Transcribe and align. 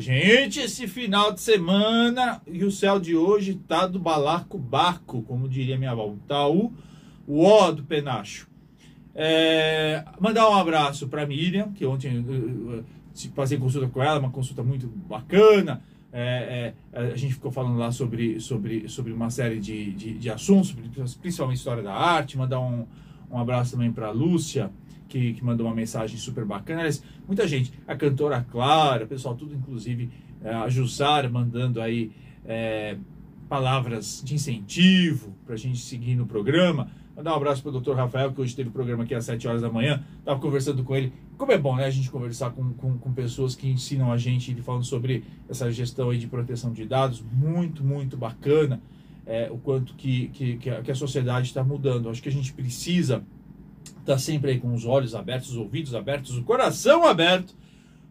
Gente, 0.00 0.60
esse 0.60 0.88
final 0.88 1.30
de 1.30 1.42
semana 1.42 2.40
e 2.46 2.64
o 2.64 2.72
céu 2.72 2.98
de 2.98 3.14
hoje 3.14 3.60
tá 3.68 3.86
do 3.86 3.98
balaco 3.98 4.56
barco, 4.56 5.20
como 5.22 5.46
diria 5.46 5.76
minha 5.76 5.90
avó. 5.90 6.14
Tá 6.26 6.48
o, 6.48 6.72
o 7.26 7.44
ó 7.44 7.70
do 7.70 7.84
penacho. 7.84 8.48
É, 9.14 10.02
mandar 10.18 10.48
um 10.48 10.54
abraço 10.54 11.06
para 11.06 11.26
Miriam, 11.26 11.70
que 11.72 11.84
ontem 11.84 12.24
eu, 12.26 12.82
passei 13.34 13.58
consulta 13.58 13.88
com 13.88 14.02
ela, 14.02 14.18
uma 14.18 14.30
consulta 14.30 14.62
muito 14.62 14.86
bacana. 14.86 15.82
É, 16.10 16.72
é, 16.94 17.00
a 17.12 17.16
gente 17.16 17.34
ficou 17.34 17.52
falando 17.52 17.76
lá 17.76 17.92
sobre, 17.92 18.40
sobre, 18.40 18.88
sobre 18.88 19.12
uma 19.12 19.28
série 19.28 19.60
de, 19.60 19.92
de, 19.92 20.14
de 20.14 20.30
assuntos, 20.30 20.74
principalmente 21.20 21.58
história 21.58 21.82
da 21.82 21.92
arte. 21.92 22.38
Mandar 22.38 22.58
um, 22.58 22.86
um 23.30 23.38
abraço 23.38 23.72
também 23.72 23.92
para 23.92 24.10
Lúcia, 24.10 24.70
que, 25.10 25.34
que, 25.34 25.44
mandou 25.44 25.66
uma 25.66 25.74
mensagem 25.74 26.16
super 26.16 26.44
bacana. 26.44 26.80
Aliás, 26.80 27.02
muita 27.26 27.46
gente, 27.46 27.72
a 27.86 27.96
cantora 27.96 28.46
Clara, 28.50 29.06
pessoal, 29.06 29.34
tudo 29.34 29.54
inclusive 29.54 30.08
é, 30.42 30.54
a 30.54 30.68
Jussara 30.68 31.28
mandando 31.28 31.82
aí 31.82 32.12
é, 32.44 32.96
palavras 33.48 34.22
de 34.24 34.34
incentivo 34.36 35.34
para 35.44 35.54
a 35.54 35.58
gente 35.58 35.80
seguir 35.80 36.14
no 36.14 36.24
programa. 36.26 36.88
Mandar 37.16 37.32
um 37.32 37.36
abraço 37.36 37.62
para 37.62 37.72
o 37.72 37.80
Dr. 37.80 37.92
Rafael, 37.92 38.32
que 38.32 38.40
hoje 38.40 38.56
teve 38.56 38.70
o 38.70 38.72
programa 38.72 39.02
aqui 39.02 39.14
às 39.14 39.24
7 39.24 39.46
horas 39.46 39.60
da 39.60 39.68
manhã. 39.68 40.02
Estava 40.20 40.40
conversando 40.40 40.82
com 40.84 40.96
ele. 40.96 41.12
Como 41.36 41.52
é 41.52 41.58
bom, 41.58 41.76
né? 41.76 41.84
A 41.84 41.90
gente 41.90 42.10
conversar 42.10 42.50
com, 42.52 42.72
com, 42.72 42.96
com 42.96 43.12
pessoas 43.12 43.54
que 43.54 43.68
ensinam 43.68 44.10
a 44.10 44.16
gente, 44.16 44.54
falando 44.62 44.84
sobre 44.84 45.24
essa 45.48 45.70
gestão 45.70 46.10
aí 46.10 46.18
de 46.18 46.28
proteção 46.28 46.72
de 46.72 46.86
dados. 46.86 47.22
Muito, 47.32 47.84
muito 47.84 48.16
bacana. 48.16 48.80
É, 49.26 49.50
o 49.50 49.58
quanto 49.58 49.94
que, 49.94 50.28
que, 50.28 50.56
que 50.56 50.70
a, 50.70 50.80
que 50.80 50.90
a 50.90 50.94
sociedade 50.94 51.48
está 51.48 51.62
mudando. 51.62 52.08
Acho 52.08 52.22
que 52.22 52.28
a 52.28 52.32
gente 52.32 52.52
precisa 52.54 53.22
tá 54.04 54.18
sempre 54.18 54.52
aí 54.52 54.60
com 54.60 54.72
os 54.74 54.84
olhos 54.84 55.14
abertos, 55.14 55.50
os 55.50 55.56
ouvidos 55.56 55.94
abertos, 55.94 56.36
o 56.36 56.42
coração 56.42 57.04
aberto 57.04 57.54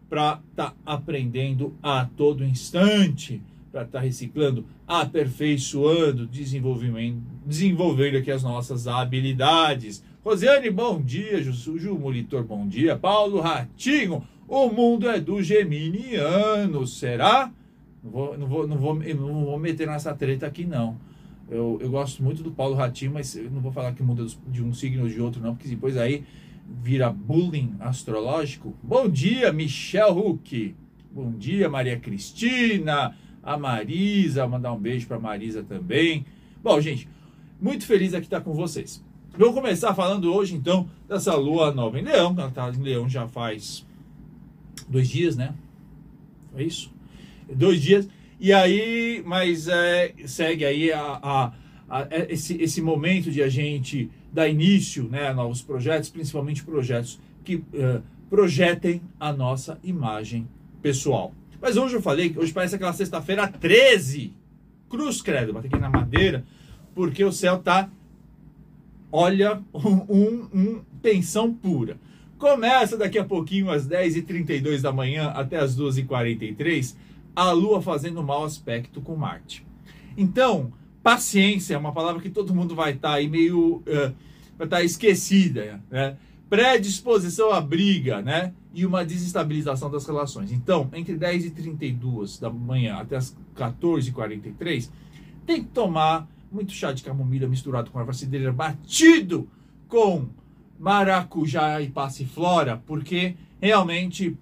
para 0.08 0.40
estar 0.50 0.70
tá 0.70 0.76
aprendendo 0.84 1.74
a 1.82 2.04
todo 2.04 2.44
instante, 2.44 3.40
para 3.70 3.82
estar 3.82 3.98
tá 3.98 4.04
reciclando, 4.04 4.64
aperfeiçoando, 4.86 6.26
desenvolvimento, 6.26 7.22
desenvolvendo 7.46 8.16
aqui 8.16 8.30
as 8.30 8.42
nossas 8.42 8.88
habilidades. 8.88 10.02
Rosiane, 10.24 10.68
bom 10.68 11.00
dia. 11.00 11.40
Ju 11.42 11.98
Molitor, 11.98 12.42
bom 12.42 12.66
dia. 12.66 12.96
Paulo 12.96 13.40
Ratinho, 13.40 14.24
o 14.48 14.68
mundo 14.68 15.08
é 15.08 15.20
do 15.20 15.40
geminiano, 15.40 16.86
será? 16.86 17.52
Não 18.02 18.10
vou, 18.10 18.38
não 18.38 18.46
vou, 18.46 18.66
não 18.66 18.76
vou, 18.76 18.94
não 18.94 19.44
vou 19.44 19.58
meter 19.58 19.86
nessa 19.86 20.12
treta 20.14 20.46
aqui, 20.46 20.64
não. 20.64 20.98
Eu, 21.50 21.78
eu 21.80 21.90
gosto 21.90 22.22
muito 22.22 22.44
do 22.44 22.52
Paulo 22.52 22.76
Ratinho, 22.76 23.12
mas 23.12 23.34
eu 23.34 23.50
não 23.50 23.60
vou 23.60 23.72
falar 23.72 23.92
que 23.92 24.02
muda 24.04 24.24
de 24.46 24.62
um 24.62 24.72
signo 24.72 25.02
ou 25.02 25.08
de 25.08 25.20
outro, 25.20 25.42
não, 25.42 25.56
porque 25.56 25.68
depois 25.68 25.96
aí 25.96 26.24
vira 26.80 27.10
bullying 27.10 27.74
astrológico. 27.80 28.72
Bom 28.80 29.08
dia, 29.08 29.52
Michel 29.52 30.16
Huck. 30.16 30.76
Bom 31.10 31.32
dia, 31.32 31.68
Maria 31.68 31.98
Cristina. 31.98 33.16
A 33.42 33.58
Marisa, 33.58 34.46
mandar 34.46 34.72
um 34.72 34.78
beijo 34.78 35.08
para 35.08 35.18
Marisa 35.18 35.64
também. 35.64 36.24
Bom, 36.62 36.80
gente, 36.80 37.08
muito 37.60 37.84
feliz 37.84 38.14
aqui 38.14 38.26
estar 38.26 38.42
com 38.42 38.52
vocês. 38.52 39.02
Vamos 39.36 39.54
começar 39.54 39.92
falando 39.92 40.32
hoje, 40.32 40.54
então, 40.54 40.88
dessa 41.08 41.34
lua 41.34 41.72
nova 41.72 41.98
em 41.98 42.02
Leão. 42.02 42.32
Ela 42.38 42.48
está 42.48 42.70
em 42.70 42.82
Leão 42.82 43.08
já 43.08 43.26
faz 43.26 43.84
dois 44.88 45.08
dias, 45.08 45.36
né? 45.36 45.52
É 46.54 46.62
isso? 46.62 46.92
Dois 47.52 47.82
dias. 47.82 48.08
E 48.42 48.54
aí, 48.54 49.22
mas 49.26 49.68
é, 49.68 50.14
segue 50.24 50.64
aí 50.64 50.90
a, 50.90 51.20
a, 51.22 51.52
a, 51.86 52.06
é, 52.08 52.32
esse, 52.32 52.56
esse 52.56 52.80
momento 52.80 53.30
de 53.30 53.42
a 53.42 53.50
gente 53.50 54.10
dar 54.32 54.48
início 54.48 55.04
né, 55.10 55.28
a 55.28 55.34
novos 55.34 55.60
projetos, 55.60 56.08
principalmente 56.08 56.64
projetos 56.64 57.20
que 57.44 57.56
uh, 57.56 58.02
projetem 58.30 59.02
a 59.20 59.30
nossa 59.30 59.78
imagem 59.84 60.48
pessoal. 60.80 61.34
Mas 61.60 61.76
hoje 61.76 61.96
eu 61.96 62.00
falei 62.00 62.30
que 62.30 62.38
hoje 62.38 62.50
parece 62.50 62.76
aquela 62.76 62.94
sexta-feira 62.94 63.46
13. 63.46 64.32
Cruz 64.88 65.20
credo, 65.20 65.52
bater 65.52 65.68
aqui 65.68 65.78
na 65.78 65.90
madeira, 65.90 66.42
porque 66.94 67.22
o 67.22 67.30
céu 67.30 67.58
tá, 67.58 67.90
olha, 69.12 69.60
um, 69.74 69.96
um, 70.08 70.48
um 70.54 70.82
tensão 71.02 71.52
pura. 71.52 71.98
Começa 72.38 72.96
daqui 72.96 73.18
a 73.18 73.24
pouquinho 73.24 73.68
às 73.70 73.86
10h32 73.86 74.80
da 74.80 74.90
manhã 74.90 75.28
até 75.28 75.58
às 75.58 75.78
12h43 75.78 76.96
a 77.48 77.52
Lua 77.52 77.80
fazendo 77.80 78.22
mau 78.22 78.44
aspecto 78.44 79.00
com 79.00 79.16
Marte. 79.16 79.66
Então, 80.16 80.72
paciência 81.02 81.74
é 81.74 81.78
uma 81.78 81.92
palavra 81.92 82.20
que 82.20 82.30
todo 82.30 82.54
mundo 82.54 82.74
vai 82.74 82.92
estar 82.92 83.10
tá 83.10 83.14
aí 83.14 83.28
meio 83.28 83.76
uh, 83.76 84.14
vai 84.58 84.66
estar 84.66 84.76
tá 84.78 84.82
esquecida, 84.82 85.82
né? 85.90 86.16
Predisposição 86.48 87.52
à 87.52 87.60
briga, 87.60 88.20
né? 88.20 88.52
E 88.74 88.84
uma 88.84 89.04
desestabilização 89.04 89.90
das 89.90 90.04
relações. 90.04 90.52
Então, 90.52 90.88
entre 90.92 91.16
10 91.16 91.46
e 91.46 91.50
32 91.50 92.38
da 92.38 92.50
manhã 92.50 92.96
até 92.96 93.16
as 93.16 93.36
14 93.54 94.08
e 94.08 94.12
43 94.12 94.92
tem 95.46 95.62
que 95.62 95.70
tomar 95.70 96.28
muito 96.52 96.72
chá 96.72 96.92
de 96.92 97.02
camomila 97.02 97.48
misturado 97.48 97.90
com 97.90 97.98
erva 97.98 98.12
cidreira 98.12 98.52
batido 98.52 99.48
com 99.88 100.28
maracujá 100.78 101.80
e 101.80 101.88
passiflora, 101.88 102.82
porque 102.86 103.36
realmente 103.60 104.36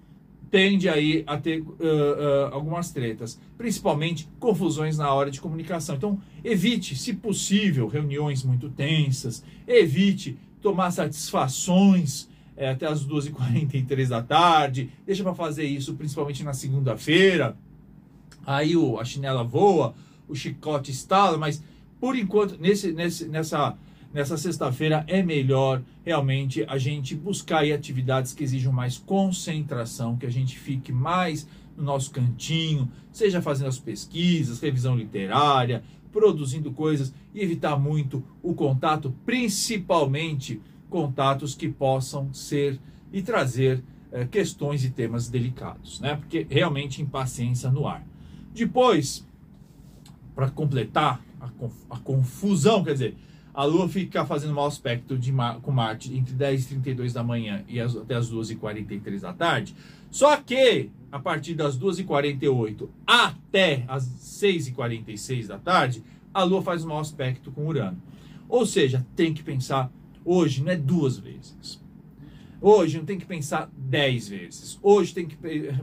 tende 0.49 0.89
aí 0.89 1.23
a 1.27 1.37
ter 1.37 1.61
uh, 1.61 1.65
uh, 1.65 2.53
algumas 2.53 2.91
tretas, 2.91 3.39
principalmente 3.57 4.27
confusões 4.39 4.97
na 4.97 5.13
hora 5.13 5.29
de 5.29 5.39
comunicação. 5.39 5.95
Então, 5.95 6.19
evite, 6.43 6.95
se 6.95 7.13
possível, 7.13 7.87
reuniões 7.87 8.43
muito 8.43 8.69
tensas, 8.69 9.43
evite 9.67 10.37
tomar 10.61 10.91
satisfações 10.91 12.27
é, 12.57 12.69
até 12.69 12.85
as 12.87 13.05
2h43 13.05 14.07
da 14.07 14.21
tarde, 14.21 14.91
deixa 15.05 15.23
para 15.23 15.33
fazer 15.33 15.63
isso 15.63 15.95
principalmente 15.95 16.43
na 16.43 16.53
segunda-feira, 16.53 17.55
aí 18.45 18.75
o, 18.75 18.99
a 18.99 19.05
chinela 19.05 19.43
voa, 19.43 19.93
o 20.27 20.35
chicote 20.35 20.91
estala, 20.91 21.37
mas 21.37 21.63
por 21.99 22.17
enquanto, 22.17 22.57
nesse, 22.59 22.91
nesse, 22.91 23.27
nessa 23.27 23.77
nessa 24.13 24.37
sexta-feira 24.37 25.03
é 25.07 25.21
melhor 25.21 25.81
realmente 26.03 26.65
a 26.67 26.77
gente 26.77 27.15
buscar 27.15 27.63
atividades 27.63 28.33
que 28.33 28.43
exijam 28.43 28.73
mais 28.73 28.97
concentração, 28.97 30.17
que 30.17 30.25
a 30.25 30.31
gente 30.31 30.57
fique 30.57 30.91
mais 30.91 31.47
no 31.77 31.83
nosso 31.83 32.11
cantinho, 32.11 32.91
seja 33.11 33.41
fazendo 33.41 33.67
as 33.67 33.79
pesquisas, 33.79 34.59
revisão 34.59 34.95
literária, 34.95 35.83
produzindo 36.11 36.71
coisas 36.71 37.13
e 37.33 37.41
evitar 37.41 37.77
muito 37.77 38.23
o 38.41 38.53
contato, 38.53 39.13
principalmente 39.25 40.61
contatos 40.89 41.53
que 41.53 41.69
possam 41.69 42.33
ser 42.33 42.79
e 43.13 43.21
trazer 43.21 43.83
é, 44.11 44.25
questões 44.25 44.83
e 44.83 44.89
temas 44.89 45.29
delicados, 45.29 45.99
né? 45.99 46.15
Porque 46.15 46.45
realmente 46.49 47.01
impaciência 47.01 47.69
no 47.69 47.87
ar. 47.87 48.05
Depois, 48.53 49.25
para 50.33 50.49
completar 50.49 51.21
a, 51.39 51.47
conf 51.49 51.73
a 51.89 51.97
confusão, 51.97 52.83
quer 52.83 52.93
dizer, 52.93 53.15
a 53.59 53.65
Lua 53.65 53.89
fica 53.89 54.25
fazendo 54.25 54.53
mau 54.53 54.67
aspecto 54.67 55.17
de 55.17 55.33
Mar 55.33 55.59
com 55.59 55.69
Marte 55.69 56.15
entre 56.15 56.33
10 56.33 56.63
e 56.63 56.67
32 56.69 57.11
da 57.11 57.21
manhã 57.21 57.61
e 57.67 57.77
as, 57.77 57.93
até 57.93 58.15
as 58.15 58.29
2 58.29 58.51
e 58.51 58.55
43 58.55 59.21
da 59.21 59.33
tarde. 59.33 59.75
Só 60.09 60.37
que 60.37 60.89
a 61.11 61.19
partir 61.19 61.55
das 61.55 61.75
2 61.75 61.99
e 61.99 62.05
48 62.05 62.89
até 63.05 63.83
as 63.89 64.03
6 64.03 64.69
e 64.69 64.71
46 64.71 65.49
da 65.49 65.57
tarde, 65.57 66.01
a 66.33 66.41
Lua 66.43 66.61
faz 66.61 66.85
mau 66.85 66.99
aspecto 66.99 67.51
com 67.51 67.67
Urano. 67.67 68.01
Ou 68.47 68.65
seja, 68.65 69.05
tem 69.13 69.33
que 69.33 69.43
pensar 69.43 69.91
hoje 70.23 70.63
não 70.63 70.71
é 70.71 70.77
duas 70.77 71.17
vezes. 71.17 71.83
Hoje 72.61 72.97
não 72.97 73.03
tem 73.03 73.19
que 73.19 73.25
pensar 73.25 73.69
10 73.75 74.29
vezes. 74.29 74.79
Hoje 74.81 75.13
tem 75.13 75.27
que 75.27 75.35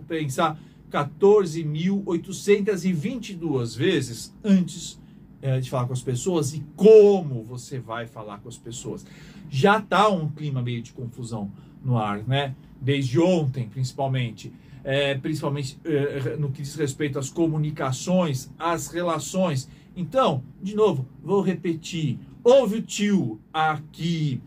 pensar 0.09 0.59
14.822 0.91 3.77
vezes 3.77 4.35
antes 4.43 4.99
é, 5.43 5.61
de 5.61 5.69
falar 5.71 5.87
com 5.87 5.93
as 5.93 6.03
pessoas 6.03 6.55
e 6.55 6.65
como 6.75 7.43
você 7.43 7.79
vai 7.79 8.07
falar 8.07 8.39
com 8.39 8.49
as 8.49 8.57
pessoas. 8.57 9.07
Já 9.49 9.79
está 9.79 10.09
um 10.09 10.29
clima 10.29 10.63
meio 10.63 10.83
de 10.83 10.93
confusão 10.93 11.51
no 11.83 11.97
ar, 11.99 12.23
né? 12.27 12.55
Desde 12.81 13.21
ontem, 13.21 13.69
principalmente. 13.69 14.53
É, 14.83 15.17
principalmente 15.17 15.79
é, 15.85 16.37
no 16.37 16.51
que 16.53 16.63
diz 16.63 16.77
respeito 16.77 17.19
às 17.19 17.29
comunicações, 17.29 18.53
às 18.59 18.89
relações. 18.89 19.69
Então, 19.97 20.45
de 20.63 20.77
novo, 20.77 21.07
vou 21.23 21.41
repetir: 21.41 22.19
ouve 22.45 22.77
o 22.77 22.83
tio 22.83 23.41
aqui, 23.53 24.41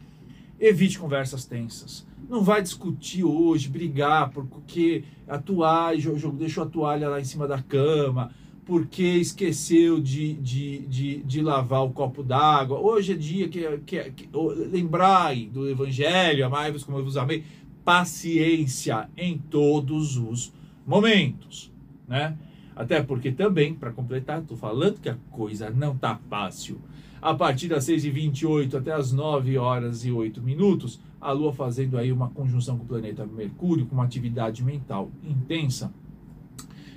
evite 0.59 0.97
conversas 0.97 1.45
tensas. 1.45 2.07
Não 2.29 2.43
vai 2.43 2.61
discutir 2.61 3.23
hoje, 3.23 3.67
brigar, 3.67 4.29
porque 4.29 5.03
a 5.27 5.37
toalha, 5.37 6.11
deixou 6.33 6.63
a 6.63 6.67
toalha 6.67 7.09
lá 7.09 7.19
em 7.19 7.23
cima 7.25 7.47
da 7.47 7.61
cama, 7.61 8.31
porque 8.69 9.01
esqueceu 9.01 9.99
de, 9.99 10.35
de, 10.35 10.79
de, 10.81 11.23
de 11.23 11.41
lavar 11.41 11.83
o 11.83 11.89
copo 11.89 12.21
d'água. 12.21 12.77
Hoje 12.79 13.13
é 13.13 13.15
dia 13.15 13.49
que, 13.49 13.67
que, 13.79 14.11
que 14.11 14.29
lembrai 14.71 15.47
do 15.47 15.67
Evangelho, 15.67 16.45
amai-vos 16.45 16.83
como 16.83 16.99
eu 16.99 17.03
vos 17.03 17.17
amei. 17.17 17.43
Paciência 17.83 19.09
em 19.17 19.39
todos 19.39 20.17
os 20.17 20.53
momentos, 20.85 21.73
né? 22.07 22.37
Até 22.75 23.01
porque 23.01 23.31
também, 23.31 23.73
para 23.73 23.91
completar, 23.91 24.39
estou 24.39 24.55
falando 24.55 25.01
que 25.01 25.09
a 25.09 25.17
coisa 25.31 25.71
não 25.71 25.97
tá 25.97 26.19
fácil. 26.29 26.79
A 27.19 27.33
partir 27.33 27.69
das 27.69 27.89
6h28 27.89 28.75
até 28.75 28.93
as 28.93 29.11
9 29.11 29.57
horas 29.57 30.05
e 30.05 30.11
8 30.11 30.43
minutos, 30.43 30.99
a 31.19 31.31
Lua 31.31 31.51
fazendo 31.51 31.97
aí 31.97 32.11
uma 32.11 32.29
conjunção 32.29 32.77
com 32.77 32.83
o 32.83 32.87
planeta 32.87 33.25
Mercúrio, 33.25 33.87
com 33.87 33.95
uma 33.95 34.05
atividade 34.05 34.63
mental 34.63 35.09
intensa 35.23 35.91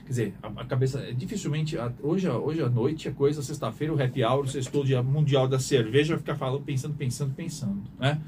Quer 0.04 0.08
dizer, 0.08 0.34
a, 0.43 0.49
a 0.49 0.64
cabeça, 0.64 1.00
é 1.00 1.12
dificilmente, 1.12 1.78
a, 1.78 1.93
hoje, 2.02 2.28
hoje 2.28 2.62
à 2.62 2.69
noite 2.69 3.08
é 3.08 3.10
coisa, 3.10 3.43
sexta-feira, 3.43 3.94
o 3.94 4.02
happy 4.02 4.25
hour, 4.25 4.49
sexto 4.49 4.84
dia 4.84 5.02
mundial 5.02 5.46
da 5.46 5.58
cerveja, 5.58 6.19
ficar 6.19 6.34
falando, 6.34 6.62
pensando, 6.62 6.94
pensando, 6.94 7.34
pensando, 7.34 7.82
né? 7.99 8.20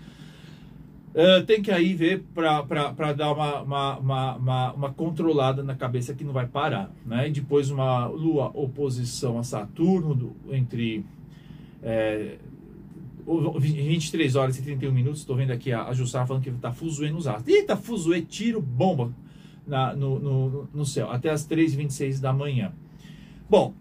Uh, 1.15 1.45
tem 1.47 1.63
que 1.63 1.71
aí 1.71 1.95
ver 1.95 2.25
para 2.35 3.13
dar 3.13 3.33
uma, 3.33 3.61
uma, 3.63 3.99
uma, 3.99 4.35
uma, 4.35 4.73
uma 4.73 4.93
controlada 4.93 5.63
na 5.63 5.77
cabeça 5.77 6.13
que 6.13 6.25
não 6.25 6.33
vai 6.33 6.45
parar. 6.45 6.91
Né? 7.07 7.29
E 7.29 7.31
depois 7.31 7.71
uma 7.71 8.07
lua 8.07 8.51
oposição 8.53 9.39
a 9.39 9.45
Saturno 9.45 10.13
do, 10.13 10.35
entre 10.51 11.07
é, 11.81 12.37
23 13.57 14.35
horas 14.35 14.59
e 14.59 14.63
31 14.63 14.91
minutos. 14.91 15.21
Estou 15.21 15.37
vendo 15.37 15.53
aqui 15.53 15.73
a, 15.73 15.85
a 15.85 15.95
Jussara 15.95 16.27
falando 16.27 16.43
que 16.43 16.51
está 16.51 16.73
fuzuê 16.73 17.11
nos 17.11 17.29
astros. 17.29 17.47
Eita, 17.47 17.77
fuzuê, 17.77 18.21
tiro, 18.21 18.61
bomba 18.61 19.13
na, 19.67 19.95
no, 19.95 20.19
no, 20.19 20.69
no 20.73 20.87
céu, 20.87 21.11
até 21.11 21.31
as 21.31 21.47
3h26 21.47 22.21
da 22.21 22.33
manhã. 22.33 22.73
Bom, 23.49 23.75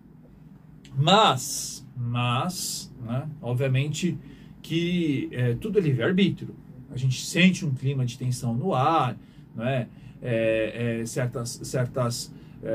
mas, 0.96 1.88
mas, 1.96 2.94
né, 3.02 3.28
obviamente 3.42 4.18
que 4.62 5.30
é, 5.32 5.56
tudo 5.56 5.80
é 5.80 5.82
livre-arbítrio 5.82 6.56
a 6.94 6.98
gente 6.98 7.26
sente 7.26 7.66
um 7.66 7.74
clima 7.74 8.06
de 8.06 8.18
tensão 8.18 8.54
no 8.54 8.74
ar, 8.74 9.18
não 9.56 9.66
é? 9.66 9.88
é, 10.22 11.00
é 11.02 11.06
certas 11.06 11.60
certas 11.64 12.34
é, 12.64 12.68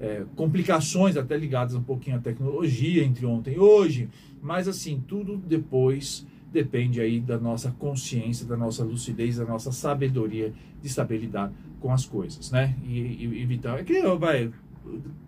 é, 0.00 0.04
é, 0.04 0.24
complicações 0.34 1.16
até 1.16 1.36
ligadas 1.36 1.74
um 1.74 1.82
pouquinho 1.82 2.16
à 2.16 2.18
tecnologia 2.18 3.04
entre 3.04 3.26
ontem 3.26 3.54
e 3.54 3.58
hoje, 3.58 4.08
mas 4.40 4.66
assim, 4.66 5.02
tudo 5.06 5.36
depois 5.36 6.26
depende 6.52 7.00
aí 7.00 7.18
da 7.18 7.38
nossa 7.38 7.70
consciência, 7.72 8.46
da 8.46 8.56
nossa 8.56 8.84
lucidez, 8.84 9.36
da 9.38 9.44
nossa 9.44 9.72
sabedoria 9.72 10.52
de 10.82 10.88
saber 10.88 11.18
lidar 11.18 11.50
com 11.80 11.92
as 11.92 12.04
coisas, 12.04 12.50
né? 12.50 12.76
E, 12.84 12.98
e 12.98 13.42
evitar. 13.42 13.78
É 13.80 13.84
que 13.84 14.00
vai, 14.16 14.52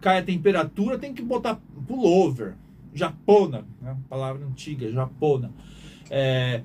cai 0.00 0.18
a 0.18 0.22
temperatura, 0.22 0.98
tem 0.98 1.14
que 1.14 1.22
botar 1.22 1.58
pullover, 1.86 2.54
japona, 2.92 3.64
né? 3.80 3.96
palavra 4.08 4.46
antiga, 4.46 4.90
japona. 4.90 5.50
É, 6.10 6.62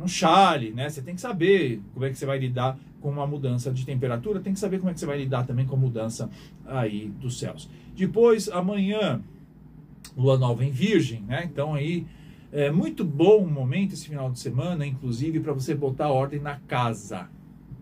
um 0.00 0.06
chale, 0.06 0.70
né? 0.70 0.88
Você 0.88 1.02
tem 1.02 1.14
que 1.14 1.20
saber 1.20 1.82
como 1.92 2.04
é 2.04 2.10
que 2.10 2.16
você 2.16 2.24
vai 2.24 2.38
lidar 2.38 2.78
com 3.00 3.10
uma 3.10 3.26
mudança 3.26 3.72
de 3.72 3.84
temperatura, 3.84 4.40
tem 4.40 4.54
que 4.54 4.60
saber 4.60 4.78
como 4.78 4.90
é 4.90 4.94
que 4.94 5.00
você 5.00 5.06
vai 5.06 5.18
lidar 5.18 5.44
também 5.44 5.66
com 5.66 5.74
a 5.74 5.78
mudança 5.78 6.30
aí 6.64 7.08
dos 7.20 7.38
céus. 7.38 7.68
Depois, 7.96 8.48
amanhã, 8.48 9.20
lua 10.16 10.38
nova 10.38 10.64
em 10.64 10.70
Virgem, 10.70 11.22
né? 11.22 11.44
Então 11.44 11.74
aí 11.74 12.06
é 12.52 12.70
muito 12.70 13.02
bom 13.02 13.46
momento 13.46 13.94
esse 13.94 14.06
final 14.06 14.30
de 14.30 14.38
semana, 14.38 14.86
inclusive 14.86 15.40
para 15.40 15.54
você 15.54 15.74
botar 15.74 16.10
ordem 16.10 16.38
na 16.38 16.56
casa, 16.68 17.28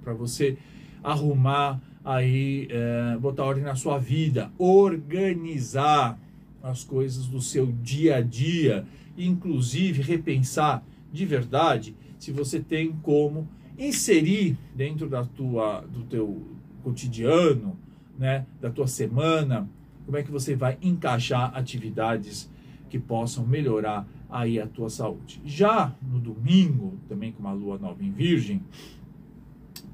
para 0.02 0.14
você 0.14 0.56
arrumar 1.02 1.81
aí, 2.05 2.69
é, 2.70 3.19
botar 3.19 3.44
ordem 3.44 3.64
na 3.64 3.75
sua 3.75 3.99
vida, 3.99 4.50
organizar 4.56 6.17
as 6.62 6.84
coisas 6.84 7.26
do 7.26 7.40
seu 7.40 7.67
dia 7.67 8.19
a 8.19 8.20
dia, 8.20 8.87
inclusive 9.19 10.02
repensar 10.02 10.84
de 11.12 11.26
verdade 11.26 11.96
se 12.17 12.31
você 12.31 12.61
tem 12.61 12.93
como 13.02 13.49
inserir 13.76 14.56
dentro 14.76 15.08
da 15.08 15.25
tua, 15.25 15.81
do 15.81 16.05
teu 16.05 16.46
cotidiano, 16.84 17.76
né, 18.17 18.46
da 18.61 18.70
tua 18.70 18.87
semana, 18.87 19.69
como 20.05 20.17
é 20.17 20.22
que 20.22 20.31
você 20.31 20.55
vai 20.55 20.78
encaixar 20.81 21.56
atividades 21.56 22.49
que 22.88 22.99
possam 22.99 23.46
melhorar 23.46 24.06
aí 24.31 24.61
a 24.61 24.67
tua 24.67 24.88
saúde. 24.88 25.41
Já 25.44 25.94
no 26.03 26.19
domingo, 26.19 26.94
também 27.09 27.32
com 27.32 27.41
uma 27.41 27.53
lua 27.53 27.79
nova 27.79 28.03
em 28.03 28.11
Virgem, 28.11 28.62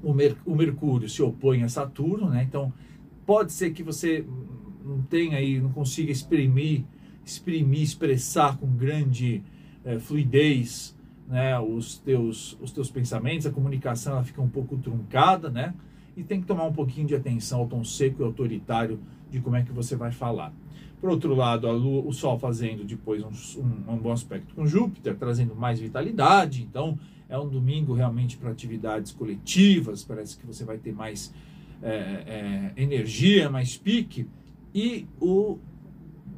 o, 0.01 0.13
Mer 0.13 0.37
o 0.45 0.55
Mercúrio 0.55 1.09
se 1.09 1.21
opõe 1.21 1.63
a 1.63 1.69
Saturno, 1.69 2.29
né? 2.29 2.43
Então 2.43 2.71
pode 3.25 3.51
ser 3.51 3.71
que 3.71 3.83
você 3.83 4.25
não 4.85 5.01
tenha 5.01 5.37
aí, 5.37 5.59
não 5.59 5.71
consiga 5.71 6.11
exprimir, 6.11 6.83
exprimir, 7.25 7.81
expressar 7.81 8.57
com 8.57 8.67
grande 8.67 9.43
é, 9.83 9.99
fluidez 9.99 10.95
né, 11.27 11.59
os, 11.59 11.97
teus, 11.97 12.57
os 12.61 12.71
teus 12.71 12.89
pensamentos, 12.89 13.45
a 13.45 13.51
comunicação 13.51 14.13
ela 14.13 14.23
fica 14.23 14.41
um 14.41 14.47
pouco 14.47 14.77
truncada, 14.77 15.49
né? 15.49 15.73
E 16.15 16.23
tem 16.23 16.39
que 16.39 16.47
tomar 16.47 16.63
um 16.63 16.73
pouquinho 16.73 17.05
de 17.05 17.15
atenção 17.15 17.59
ao 17.59 17.67
tom 17.67 17.83
seco 17.83 18.21
e 18.21 18.25
autoritário 18.25 18.99
de 19.29 19.39
como 19.39 19.55
é 19.55 19.61
que 19.61 19.71
você 19.71 19.95
vai 19.95 20.11
falar. 20.11 20.53
Por 20.99 21.09
outro 21.09 21.35
lado, 21.35 21.69
Lua, 21.71 22.03
o 22.05 22.11
Sol 22.11 22.39
fazendo 22.39 22.83
depois 22.83 23.23
um, 23.23 23.61
um, 23.61 23.93
um 23.93 23.97
bom 23.97 24.11
aspecto 24.11 24.55
com 24.55 24.65
Júpiter, 24.65 25.15
trazendo 25.15 25.55
mais 25.55 25.79
vitalidade. 25.79 26.63
Então, 26.63 26.97
é 27.29 27.37
um 27.37 27.47
domingo 27.47 27.93
realmente 27.93 28.37
para 28.37 28.49
atividades 28.49 29.11
coletivas. 29.11 30.03
Parece 30.03 30.37
que 30.37 30.45
você 30.45 30.65
vai 30.65 30.77
ter 30.77 30.93
mais 30.93 31.33
é, 31.83 32.73
é, 32.75 32.81
energia, 32.81 33.49
mais 33.49 33.77
pique. 33.77 34.27
E 34.73 35.05
o 35.19 35.59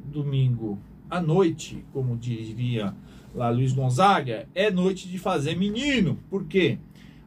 domingo 0.04 0.78
à 1.08 1.20
noite, 1.20 1.84
como 1.92 2.16
diria 2.16 2.94
lá 3.34 3.48
Luiz 3.50 3.72
Gonzaga, 3.72 4.48
é 4.54 4.70
noite 4.70 5.08
de 5.08 5.18
fazer 5.18 5.56
menino. 5.56 6.18
Por 6.28 6.44
quê? 6.44 6.78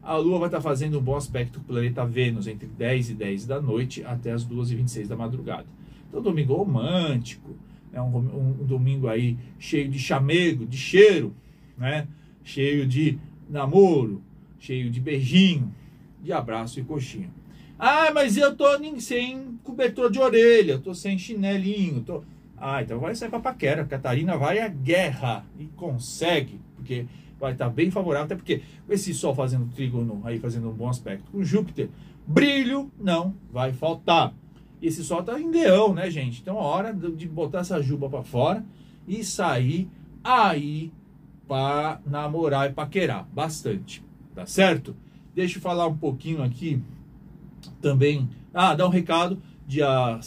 A 0.02 0.16
Lua 0.16 0.38
vai 0.38 0.48
estar 0.48 0.60
fazendo 0.60 0.98
um 0.98 1.02
bom 1.02 1.16
aspecto 1.16 1.58
com 1.58 1.64
o 1.64 1.68
planeta 1.68 2.04
Vênus 2.04 2.46
entre 2.46 2.66
10 2.66 3.10
e 3.10 3.14
10 3.14 3.46
da 3.46 3.60
noite 3.60 4.04
até 4.04 4.32
as 4.32 4.44
2 4.44 4.70
e 4.70 4.76
26 4.76 5.08
da 5.08 5.16
madrugada. 5.16 5.66
Então, 6.14 6.22
domingo 6.22 6.54
romântico, 6.54 7.56
é 7.92 8.00
um, 8.00 8.16
um, 8.16 8.56
um 8.60 8.64
domingo 8.64 9.08
aí 9.08 9.36
cheio 9.58 9.88
de 9.88 9.98
chamego, 9.98 10.64
de 10.64 10.76
cheiro, 10.76 11.34
né? 11.76 12.06
cheio 12.44 12.86
de 12.86 13.18
namoro, 13.50 14.22
cheio 14.60 14.90
de 14.90 15.00
beijinho, 15.00 15.74
de 16.22 16.32
abraço 16.32 16.78
e 16.78 16.84
coxinha. 16.84 17.28
Ah, 17.76 18.12
mas 18.14 18.36
eu 18.36 18.54
tô 18.54 18.64
sem 19.00 19.58
cobertor 19.64 20.08
de 20.08 20.20
orelha, 20.20 20.78
tô 20.78 20.94
sem 20.94 21.18
chinelinho, 21.18 22.00
tô... 22.02 22.22
Ah, 22.56 22.80
então 22.80 23.00
vai 23.00 23.16
sair 23.16 23.28
para 23.28 23.40
paquera. 23.40 23.84
Catarina 23.84 24.36
vai 24.36 24.60
à 24.60 24.68
guerra 24.68 25.44
e 25.58 25.64
consegue, 25.74 26.60
porque 26.76 27.06
vai 27.40 27.54
estar 27.54 27.64
tá 27.64 27.70
bem 27.72 27.90
favorável, 27.90 28.26
até 28.26 28.36
porque 28.36 28.62
esse 28.88 29.12
Sol 29.12 29.34
fazendo 29.34 29.66
trígono 29.74 30.22
aí, 30.24 30.38
fazendo 30.38 30.70
um 30.70 30.72
bom 30.72 30.88
aspecto 30.88 31.32
com 31.32 31.42
Júpiter, 31.42 31.88
brilho 32.24 32.88
não 33.00 33.34
vai 33.52 33.72
faltar. 33.72 34.32
Esse 34.86 35.02
Sol 35.02 35.22
tá 35.22 35.40
em 35.40 35.50
leão, 35.50 35.94
né, 35.94 36.10
gente? 36.10 36.40
Então 36.40 36.56
é 36.56 36.60
hora 36.60 36.92
de 36.92 37.26
botar 37.26 37.60
essa 37.60 37.80
juba 37.82 38.08
para 38.08 38.22
fora 38.22 38.64
e 39.06 39.24
sair 39.24 39.88
aí 40.22 40.92
para 41.46 42.00
namorar 42.06 42.70
e 42.70 42.72
paquerar 42.72 43.26
bastante, 43.32 44.02
tá 44.34 44.46
certo? 44.46 44.96
Deixa 45.34 45.58
eu 45.58 45.62
falar 45.62 45.86
um 45.86 45.96
pouquinho 45.96 46.42
aqui 46.42 46.82
também. 47.80 48.28
Ah, 48.52 48.74
dá 48.74 48.86
um 48.86 48.90
recado 48.90 49.40
dia 49.66 50.18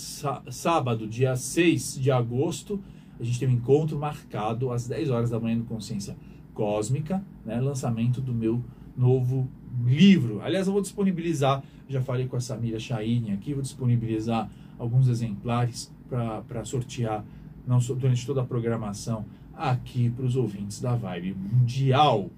sábado, 0.50 1.08
dia 1.08 1.36
6 1.36 2.00
de 2.00 2.12
agosto, 2.12 2.82
a 3.20 3.24
gente 3.24 3.40
tem 3.40 3.48
um 3.48 3.54
encontro 3.54 3.98
marcado 3.98 4.72
às 4.72 4.88
10 4.88 5.10
horas 5.10 5.30
da 5.30 5.40
manhã 5.40 5.58
no 5.58 5.66
Consciência 5.66 6.16
Cósmica, 6.54 7.24
né, 7.46 7.60
lançamento 7.60 8.20
do 8.20 8.34
meu 8.34 8.64
novo 8.96 9.48
livro. 9.86 10.42
Aliás, 10.42 10.68
eu 10.68 10.74
vou 10.74 10.82
disponibilizar, 10.82 11.64
já 11.88 12.02
falei 12.02 12.28
com 12.28 12.36
a 12.36 12.40
Samira 12.40 12.80
Chaine 12.80 13.32
aqui, 13.32 13.54
vou 13.54 13.62
disponibilizar 13.62 14.50
alguns 14.78 15.08
exemplares 15.08 15.92
para 16.10 16.64
sortear 16.66 17.24
não, 17.66 17.80
durante 17.80 18.26
toda 18.26 18.42
a 18.42 18.46
programação 18.46 19.26
aqui 19.56 20.10
para 20.10 20.26
os 20.26 20.36
ouvintes 20.36 20.80
da 20.80 20.96
Vibe 20.96 21.34
Mundial. 21.34 22.30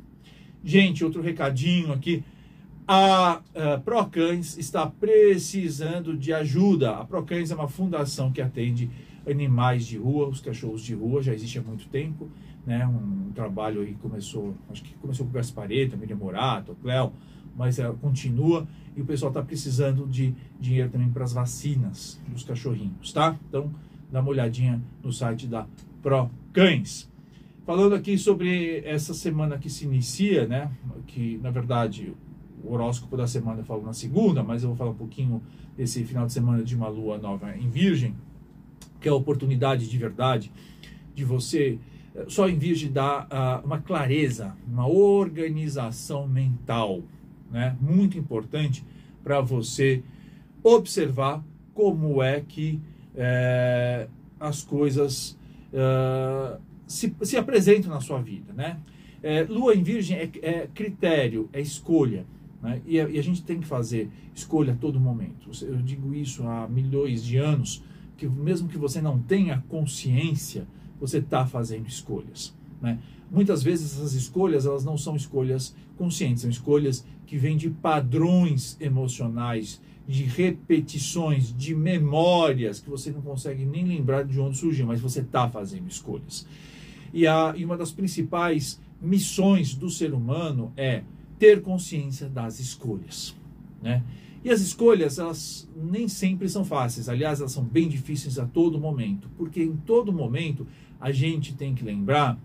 Gente, 0.64 1.04
outro 1.04 1.22
recadinho 1.22 1.92
aqui. 1.92 2.24
A, 2.88 3.42
a 3.56 3.78
Procães 3.78 4.58
está 4.58 4.88
precisando 4.88 6.18
de 6.18 6.34
ajuda. 6.34 6.98
A 6.98 7.06
Procães 7.06 7.52
é 7.52 7.56
uma 7.56 7.68
fundação 7.68 8.32
que 8.32 8.42
atende 8.42 8.90
animais 9.30 9.86
de 9.86 9.98
rua, 9.98 10.28
os 10.28 10.42
cachorros 10.42 10.82
de 10.82 10.96
rua, 10.96 11.22
já 11.22 11.34
existe 11.34 11.60
há 11.60 11.62
muito 11.62 11.88
tempo. 11.88 12.30
Né? 12.66 12.86
Um, 12.88 13.32
trabalho 13.34 13.82
aí 13.82 13.96
começou, 14.02 14.56
acho 14.70 14.84
que 14.84 14.94
começou 14.96 15.26
com 15.26 15.32
o 15.32 15.34
Gaspareto, 15.34 15.98
Miriam 15.98 16.18
Morato, 16.18 16.76
Cléo, 16.82 17.14
mas 17.56 17.80
é, 17.80 17.90
continua 18.02 18.68
e 19.00 19.02
o 19.02 19.06
pessoal 19.06 19.30
está 19.30 19.42
precisando 19.42 20.06
de 20.06 20.36
dinheiro 20.60 20.90
também 20.90 21.10
para 21.10 21.24
as 21.24 21.32
vacinas 21.32 22.20
dos 22.28 22.44
cachorrinhos, 22.44 23.14
tá? 23.14 23.40
Então, 23.48 23.74
dá 24.12 24.20
uma 24.20 24.30
olhadinha 24.30 24.82
no 25.02 25.14
site 25.14 25.48
da 25.48 25.66
Procães. 26.02 27.10
Falando 27.66 27.96
aqui 27.96 28.18
sobre 28.18 28.82
essa 28.86 29.14
semana 29.14 29.58
que 29.58 29.70
se 29.70 29.86
inicia, 29.86 30.46
né? 30.46 30.70
Que 31.08 31.40
na 31.42 31.50
verdade 31.50 32.14
o 32.62 32.74
horóscopo 32.74 33.16
da 33.16 33.26
semana 33.26 33.62
eu 33.62 33.64
falo 33.64 33.84
na 33.84 33.94
segunda, 33.94 34.44
mas 34.44 34.64
eu 34.64 34.70
vou 34.70 34.78
falar 34.78 34.92
um 34.92 34.96
pouquinho 34.96 35.42
desse 35.78 36.04
final 36.04 36.26
de 36.26 36.34
semana 36.34 36.62
de 36.62 36.76
uma 36.76 36.90
lua 36.90 37.18
nova 37.18 37.56
em 37.56 37.70
Virgem, 37.70 38.14
que 39.00 39.08
é 39.08 39.12
a 39.12 39.16
oportunidade 39.16 39.88
de 39.88 39.98
verdade 39.98 40.52
de 41.16 41.24
você, 41.24 41.80
eh, 42.16 42.26
só 42.28 42.50
em 42.50 42.58
Virgem, 42.58 42.92
dar 42.92 43.28
uh, 43.28 43.66
uma 43.66 43.80
clareza, 43.80 44.58
uma 44.68 44.90
organização 44.90 46.28
mental, 46.28 47.02
né? 47.52 47.76
Muito 47.82 48.18
importante 48.18 48.86
para 49.24 49.42
você 49.42 50.04
observar 50.64 51.44
como 51.74 52.22
é 52.22 52.42
que 52.42 52.80
é, 53.16 54.08
as 54.40 54.64
coisas 54.64 55.38
uh, 55.74 56.60
se, 56.88 57.16
se 57.22 57.38
apresentam 57.38 57.92
na 57.92 58.02
sua 58.02 58.22
vida, 58.22 58.54
né? 58.54 58.80
É, 59.22 59.44
lua 59.44 59.76
em 59.76 59.84
Virgem 59.84 60.18
é, 60.18 60.30
é 60.42 60.68
critério, 60.74 61.50
é 61.52 61.60
escolha 61.60 62.26
Né? 62.62 62.82
E, 62.86 63.00
a, 63.00 63.10
e, 63.10 63.20
a, 63.20 63.22
gente 63.22 63.44
tem 63.44 63.60
que 63.60 63.68
fazer 63.68 64.10
escolha 64.34 64.74
a 64.74 64.76
todo 64.76 65.00
momento. 65.00 65.50
Eu 65.64 65.78
digo 65.78 66.14
isso 66.14 66.48
há 66.48 66.68
milhões 66.68 67.24
de 67.24 67.38
anos, 67.38 67.84
que 68.18 68.28
mesmo 68.28 68.68
que 68.68 68.78
você 68.78 69.02
não 69.02 69.20
tenha 69.20 69.64
consciência, 69.68 70.68
você 71.00 71.20
está 71.20 71.46
fazendo 71.46 71.88
escolhas. 71.88 72.54
Né? 72.82 73.00
Muitas 73.32 73.62
vezes 73.62 73.94
essas 73.94 74.14
escolhas 74.14 74.66
elas 74.66 74.84
não 74.84 74.98
são 74.98 75.16
escolhas 75.16 75.76
conscientes, 75.98 76.42
são 76.42 76.50
escolhas 76.50 77.06
que 77.26 77.38
vêm 77.38 77.58
de 77.58 77.70
padrões 77.70 78.76
emocionais, 78.80 79.82
de 80.08 80.24
repetições, 80.24 81.56
de 81.56 81.76
memórias 81.76 82.80
que 82.80 82.90
você 82.90 83.12
não 83.12 83.22
consegue 83.22 83.66
nem 83.66 83.86
lembrar 83.86 84.24
de 84.24 84.40
onde 84.40 84.58
surgiu, 84.58 84.88
mas 84.88 85.00
você 85.00 85.22
está 85.22 85.48
fazendo 85.48 85.88
escolhas. 85.88 86.48
E, 87.14 87.28
a, 87.28 87.54
e 87.56 87.64
uma 87.64 87.78
das 87.78 87.92
principais 87.92 88.82
missões 89.00 89.76
do 89.76 89.90
ser 89.90 90.14
humano 90.14 90.74
é 90.76 91.04
ter 91.38 91.62
consciência 91.62 92.28
das 92.28 92.60
escolhas, 92.60 93.36
né? 93.82 94.04
E 94.44 94.50
as 94.50 94.62
escolhas, 94.62 95.20
elas 95.20 95.70
nem 95.76 96.08
sempre 96.08 96.48
são 96.48 96.64
fáceis. 96.64 97.10
Aliás, 97.10 97.40
elas 97.40 97.52
são 97.52 97.64
bem 97.64 97.90
difíceis 97.90 98.40
a 98.40 98.46
todo 98.46 98.80
momento, 98.80 99.30
porque 99.38 99.62
em 99.62 99.76
todo 99.76 100.14
momento 100.14 100.66
a 101.00 101.12
gente 101.12 101.54
tem 101.54 101.76
que 101.76 101.84
lembrar 101.84 102.40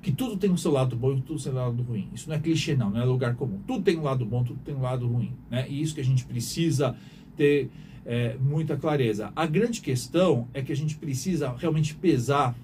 que 0.00 0.12
tudo 0.12 0.36
tem 0.36 0.50
o 0.50 0.58
seu 0.58 0.70
lado 0.70 0.96
bom 0.96 1.12
e 1.12 1.16
tudo 1.16 1.26
tem 1.26 1.36
o 1.36 1.38
seu 1.38 1.54
lado 1.54 1.82
ruim. 1.82 2.08
Isso 2.12 2.28
não 2.28 2.36
é 2.36 2.38
clichê, 2.38 2.76
não, 2.76 2.90
não 2.90 3.00
é 3.00 3.04
lugar 3.04 3.34
comum. 3.34 3.60
Tudo 3.66 3.82
tem 3.82 3.98
um 3.98 4.02
lado 4.02 4.24
bom, 4.24 4.44
tudo 4.44 4.60
tem 4.64 4.74
um 4.74 4.82
lado 4.82 5.06
ruim. 5.06 5.32
Né? 5.50 5.66
E 5.68 5.82
isso 5.82 5.94
que 5.94 6.00
a 6.00 6.04
gente 6.04 6.24
precisa 6.24 6.96
ter 7.36 7.70
é, 8.04 8.36
muita 8.38 8.76
clareza. 8.76 9.32
A 9.34 9.46
grande 9.46 9.80
questão 9.80 10.48
é 10.54 10.62
que 10.62 10.72
a 10.72 10.76
gente 10.76 10.96
precisa 10.96 11.54
realmente 11.56 11.94
pesar 11.94 12.56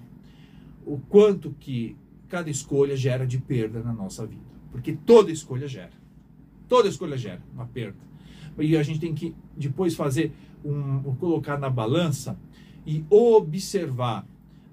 o 0.85 0.97
quanto 0.97 1.55
que 1.59 1.95
cada 2.27 2.49
escolha 2.49 2.95
gera 2.95 3.25
de 3.25 3.37
perda 3.37 3.81
na 3.81 3.93
nossa 3.93 4.25
vida. 4.25 4.41
Porque 4.71 4.93
toda 4.93 5.31
escolha 5.31 5.67
gera. 5.67 5.91
Toda 6.67 6.89
escolha 6.89 7.17
gera 7.17 7.41
uma 7.53 7.65
perda. 7.65 7.97
E 8.57 8.75
a 8.77 8.83
gente 8.83 8.99
tem 8.99 9.13
que 9.13 9.35
depois 9.55 9.95
fazer 9.95 10.31
um, 10.63 11.15
colocar 11.15 11.59
na 11.59 11.69
balança 11.69 12.37
e 12.85 13.05
observar, 13.09 14.25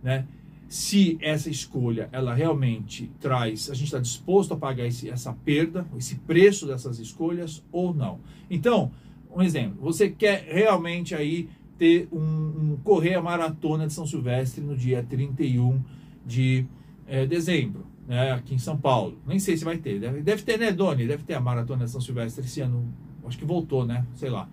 né? 0.03 0.27
Se 0.73 1.19
essa 1.21 1.51
escolha 1.51 2.09
ela 2.13 2.33
realmente 2.33 3.11
traz, 3.21 3.69
a 3.69 3.75
gente 3.75 3.85
está 3.85 3.99
disposto 3.99 4.55
a 4.55 4.57
pagar 4.57 4.87
esse, 4.87 5.11
essa 5.11 5.31
perda, 5.31 5.87
esse 5.99 6.15
preço 6.15 6.67
dessas 6.67 6.99
escolhas 6.99 7.63
ou 7.71 7.93
não. 7.93 8.21
Então, 8.49 8.91
um 9.37 9.43
exemplo, 9.43 9.83
você 9.83 10.09
quer 10.09 10.47
realmente 10.51 11.15
aí 11.15 11.51
ter 11.77 12.09
um, 12.11 12.17
um 12.19 12.79
correr 12.83 13.17
a 13.17 13.21
maratona 13.21 13.87
de 13.87 13.93
São 13.93 14.07
Silvestre 14.07 14.65
no 14.65 14.75
dia 14.75 15.03
31 15.03 15.79
de 16.25 16.65
é, 17.07 17.27
dezembro, 17.27 17.85
né, 18.09 18.33
aqui 18.33 18.55
em 18.55 18.59
São 18.59 18.79
Paulo. 18.79 19.19
Nem 19.27 19.39
sei 19.39 19.59
se 19.59 19.67
vai 19.67 19.77
ter. 19.77 20.01
Deve, 20.01 20.23
deve 20.23 20.43
ter, 20.43 20.59
né, 20.59 20.73
Doni? 20.73 21.07
Deve 21.07 21.23
ter 21.23 21.35
a 21.35 21.41
Maratona 21.41 21.85
de 21.85 21.91
São 21.91 22.01
Silvestre 22.01 22.47
esse 22.47 22.63
ano. 22.63 22.91
Acho 23.27 23.37
que 23.37 23.45
voltou, 23.45 23.85
né? 23.85 24.07
Sei 24.15 24.31
lá. 24.31 24.49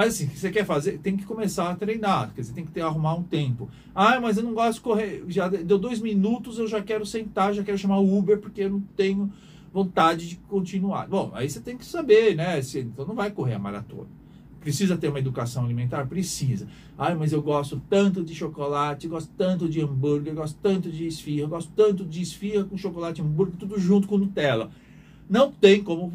Mas 0.00 0.14
assim, 0.14 0.24
o 0.24 0.28
que 0.30 0.38
você 0.38 0.50
quer 0.50 0.64
fazer, 0.64 0.96
tem 0.96 1.14
que 1.14 1.26
começar 1.26 1.70
a 1.70 1.74
treinar, 1.74 2.32
quer 2.34 2.40
dizer, 2.40 2.54
tem 2.54 2.64
que 2.64 2.70
ter, 2.70 2.80
arrumar 2.80 3.16
um 3.16 3.22
tempo. 3.22 3.68
Ah, 3.94 4.18
mas 4.18 4.38
eu 4.38 4.42
não 4.42 4.54
gosto 4.54 4.76
de 4.76 4.80
correr, 4.80 5.22
já 5.28 5.46
deu 5.46 5.78
dois 5.78 6.00
minutos, 6.00 6.58
eu 6.58 6.66
já 6.66 6.80
quero 6.80 7.04
sentar, 7.04 7.52
já 7.52 7.62
quero 7.62 7.76
chamar 7.76 7.98
o 7.98 8.16
Uber, 8.16 8.38
porque 8.38 8.62
eu 8.62 8.70
não 8.70 8.80
tenho 8.96 9.30
vontade 9.70 10.26
de 10.26 10.36
continuar. 10.36 11.06
Bom, 11.06 11.30
aí 11.34 11.50
você 11.50 11.60
tem 11.60 11.76
que 11.76 11.84
saber, 11.84 12.34
né? 12.34 12.62
Você, 12.62 12.80
então 12.80 13.06
não 13.06 13.14
vai 13.14 13.30
correr 13.30 13.52
a 13.52 13.58
maratona. 13.58 14.08
Precisa 14.58 14.96
ter 14.96 15.08
uma 15.08 15.18
educação 15.18 15.66
alimentar? 15.66 16.06
Precisa. 16.06 16.66
Ai, 16.96 17.14
mas 17.14 17.30
eu 17.30 17.42
gosto 17.42 17.78
tanto 17.90 18.24
de 18.24 18.34
chocolate, 18.34 19.06
gosto 19.06 19.30
tanto 19.36 19.68
de 19.68 19.82
hambúrguer, 19.82 20.34
gosto 20.34 20.58
tanto 20.62 20.90
de 20.90 21.06
esfirra, 21.06 21.46
gosto 21.46 21.72
tanto 21.76 22.06
de 22.06 22.22
esfirra 22.22 22.64
com 22.64 22.74
chocolate 22.78 23.20
e 23.20 23.22
hambúrguer, 23.22 23.58
tudo 23.58 23.78
junto 23.78 24.08
com 24.08 24.16
Nutella. 24.16 24.70
Não 25.28 25.52
tem 25.52 25.84
como 25.84 26.10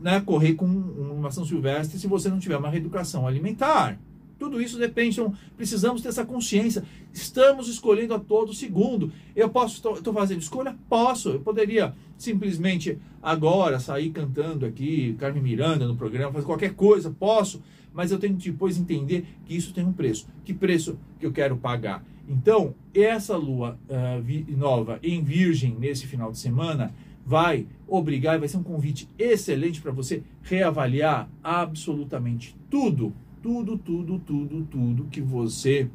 né, 0.00 0.20
correr 0.20 0.54
com 0.54 0.66
uma 0.66 1.30
São 1.30 1.44
Silvestre 1.44 1.98
se 1.98 2.06
você 2.06 2.28
não 2.28 2.38
tiver 2.38 2.56
uma 2.56 2.70
reeducação 2.70 3.26
alimentar. 3.26 3.98
Tudo 4.38 4.60
isso 4.60 4.78
depende, 4.78 5.20
então 5.20 5.34
precisamos 5.54 6.00
ter 6.00 6.08
essa 6.08 6.24
consciência. 6.24 6.82
Estamos 7.12 7.68
escolhendo 7.68 8.14
a 8.14 8.18
todo 8.18 8.54
segundo. 8.54 9.12
Eu 9.36 9.50
posso, 9.50 9.76
estou 9.92 10.14
fazendo 10.14 10.40
escolha? 10.40 10.74
Posso. 10.88 11.28
Eu 11.28 11.40
poderia 11.40 11.94
simplesmente 12.16 12.98
agora 13.22 13.78
sair 13.78 14.08
cantando 14.08 14.64
aqui, 14.64 15.14
Carmen 15.18 15.42
Miranda 15.42 15.86
no 15.86 15.94
programa, 15.94 16.32
fazer 16.32 16.46
qualquer 16.46 16.72
coisa, 16.72 17.10
posso. 17.10 17.62
Mas 17.92 18.10
eu 18.10 18.18
tenho 18.18 18.34
que 18.36 18.50
depois 18.50 18.78
entender 18.78 19.26
que 19.44 19.54
isso 19.54 19.74
tem 19.74 19.84
um 19.84 19.92
preço. 19.92 20.26
Que 20.42 20.54
preço 20.54 20.98
que 21.18 21.26
eu 21.26 21.32
quero 21.32 21.58
pagar? 21.58 22.02
Então, 22.26 22.74
essa 22.94 23.36
lua 23.36 23.78
uh, 23.88 24.56
nova 24.56 24.98
em 25.02 25.22
Virgem 25.22 25.76
nesse 25.78 26.06
final 26.06 26.30
de 26.30 26.38
semana 26.38 26.94
vai 27.30 27.66
obrigar 27.86 28.34
e 28.34 28.40
vai 28.40 28.48
ser 28.48 28.56
um 28.56 28.62
convite 28.62 29.08
excelente 29.18 29.80
para 29.80 29.92
você 29.92 30.22
reavaliar 30.42 31.28
absolutamente 31.42 32.56
tudo 32.68 33.14
tudo, 33.42 33.78
tudo, 33.78 34.18
tudo, 34.18 34.64
tudo 34.70 35.04
que 35.04 35.20
você 35.20 35.88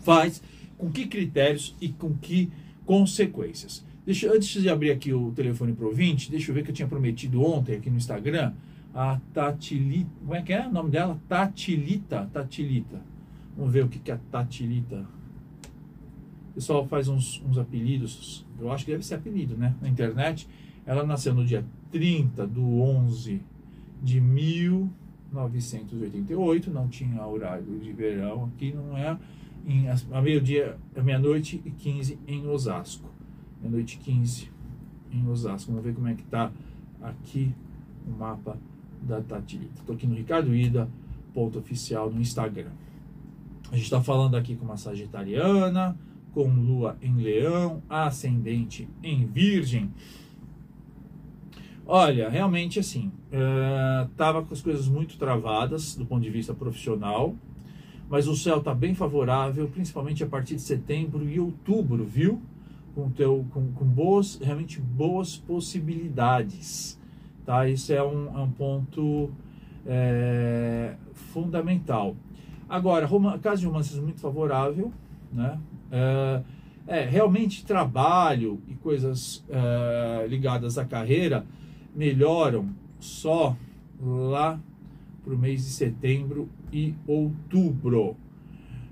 faz, 0.00 0.42
com 0.78 0.90
que 0.90 1.06
critérios 1.06 1.74
e 1.80 1.88
com 1.88 2.14
que 2.14 2.50
consequências. 2.86 3.84
Deixa, 4.04 4.32
antes 4.32 4.62
de 4.62 4.68
abrir 4.68 4.90
aqui 4.90 5.12
o 5.12 5.30
telefone 5.32 5.72
para 5.72 5.84
o 5.84 5.88
ouvinte, 5.88 6.30
deixa 6.30 6.50
eu 6.50 6.54
ver 6.54 6.64
que 6.64 6.70
eu 6.70 6.74
tinha 6.74 6.88
prometido 6.88 7.42
ontem 7.42 7.76
aqui 7.76 7.90
no 7.90 7.96
Instagram, 7.96 8.52
a 8.94 9.20
Tatilita, 9.32 10.10
como 10.20 10.34
é 10.34 10.42
que 10.42 10.52
é 10.52 10.66
o 10.66 10.72
nome 10.72 10.90
dela? 10.90 11.20
Tatilita, 11.28 12.28
Tatilita. 12.32 13.00
Vamos 13.56 13.72
ver 13.72 13.84
o 13.84 13.88
que, 13.88 13.98
que 13.98 14.10
é 14.10 14.14
a 14.14 14.18
Tatilita. 14.30 15.06
O 16.50 16.52
pessoal 16.54 16.86
faz 16.86 17.08
uns, 17.08 17.42
uns 17.46 17.58
apelidos, 17.58 18.44
eu 18.58 18.70
acho 18.72 18.84
que 18.84 18.90
deve 18.90 19.04
ser 19.04 19.14
apelido, 19.14 19.56
né? 19.56 19.74
Na 19.80 19.88
internet. 19.88 20.48
Ela 20.84 21.04
nasceu 21.04 21.34
no 21.34 21.44
dia 21.44 21.64
30 21.90 22.46
do 22.46 22.80
11 22.80 23.40
de 24.02 24.20
mil 24.20 24.90
1988, 25.32 26.70
não 26.70 26.88
tinha 26.88 27.24
horário 27.24 27.78
de 27.78 27.92
verão 27.92 28.46
aqui, 28.46 28.72
não 28.72 28.96
é 28.96 29.16
em, 29.66 29.86
a 29.88 30.20
meio-dia, 30.20 30.76
meia-noite 31.02 31.62
e 31.64 31.70
15 31.70 32.18
em 32.26 32.46
Osasco. 32.48 33.08
Meia-noite 33.60 33.98
e 34.00 34.04
15 34.04 34.50
em 35.12 35.28
Osasco. 35.28 35.70
Vamos 35.70 35.84
ver 35.84 35.94
como 35.94 36.08
é 36.08 36.14
que 36.14 36.24
tá 36.24 36.50
aqui 37.02 37.54
o 38.06 38.10
mapa 38.18 38.56
da 39.02 39.20
Tatilita. 39.20 39.80
Estou 39.80 39.94
aqui 39.94 40.06
no 40.06 40.14
Ricardo 40.14 40.54
Ida, 40.54 40.88
ponto 41.32 41.58
oficial 41.58 42.10
no 42.10 42.20
Instagram. 42.20 42.70
A 43.70 43.76
gente 43.76 43.84
está 43.84 44.02
falando 44.02 44.36
aqui 44.36 44.56
com 44.56 44.64
uma 44.64 44.76
sagitariana, 44.76 45.96
com 46.32 46.48
lua 46.48 46.96
em 47.02 47.16
leão, 47.16 47.82
ascendente 47.88 48.88
em 49.02 49.26
virgem. 49.26 49.90
Olha, 51.86 52.28
realmente 52.28 52.78
assim, 52.78 53.10
estava 54.08 54.38
é, 54.38 54.42
com 54.42 54.54
as 54.54 54.62
coisas 54.62 54.86
muito 54.88 55.18
travadas 55.18 55.96
do 55.96 56.06
ponto 56.06 56.22
de 56.22 56.30
vista 56.30 56.54
profissional, 56.54 57.34
mas 58.08 58.28
o 58.28 58.36
céu 58.36 58.58
está 58.58 58.72
bem 58.72 58.94
favorável, 58.94 59.68
principalmente 59.68 60.22
a 60.22 60.26
partir 60.26 60.54
de 60.54 60.62
setembro 60.62 61.28
e 61.28 61.40
outubro, 61.40 62.04
viu? 62.04 62.40
Com, 62.94 63.10
teu, 63.10 63.44
com, 63.50 63.72
com 63.72 63.84
boas, 63.84 64.38
realmente 64.42 64.80
boas 64.80 65.36
possibilidades, 65.36 66.98
tá? 67.44 67.68
Isso 67.68 67.92
é 67.92 68.02
um, 68.02 68.38
é 68.38 68.40
um 68.40 68.50
ponto 68.50 69.30
é, 69.86 70.94
fundamental. 71.12 72.16
Agora, 72.68 73.08
caso 73.42 73.62
de 73.62 73.66
romances 73.66 73.98
muito 73.98 74.20
favorável, 74.20 74.92
né? 75.32 75.58
É, 75.90 76.42
é, 76.86 77.04
realmente 77.04 77.64
trabalho 77.64 78.60
e 78.66 78.74
coisas 78.74 79.44
é, 79.48 80.26
ligadas 80.28 80.76
à 80.76 80.84
carreira 80.84 81.46
melhoram 81.94 82.68
só 82.98 83.56
lá 84.00 84.58
para 85.22 85.34
o 85.34 85.38
mês 85.38 85.64
de 85.64 85.70
setembro 85.70 86.48
e 86.72 86.94
outubro. 87.06 88.16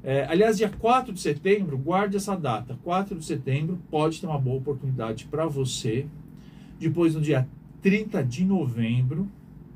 É, 0.02 0.26
aliás, 0.26 0.59
dia 0.59 0.69
4 0.69 1.12
de 1.12 1.21
setembro, 1.21 1.76
guarde 1.76 2.17
essa 2.17 2.37
data. 2.37 2.78
4 2.85 3.19
de 3.19 3.25
setembro 3.25 3.78
pode 3.90 4.21
ter 4.21 4.26
uma 4.26 4.38
boa 4.38 4.59
oportunidade 4.59 5.26
para 5.26 5.47
você. 5.47 6.07
Depois, 6.78 7.14
no 7.14 7.21
dia 7.21 7.49
30 7.83 8.23
de 8.23 8.45
novembro, 8.45 9.28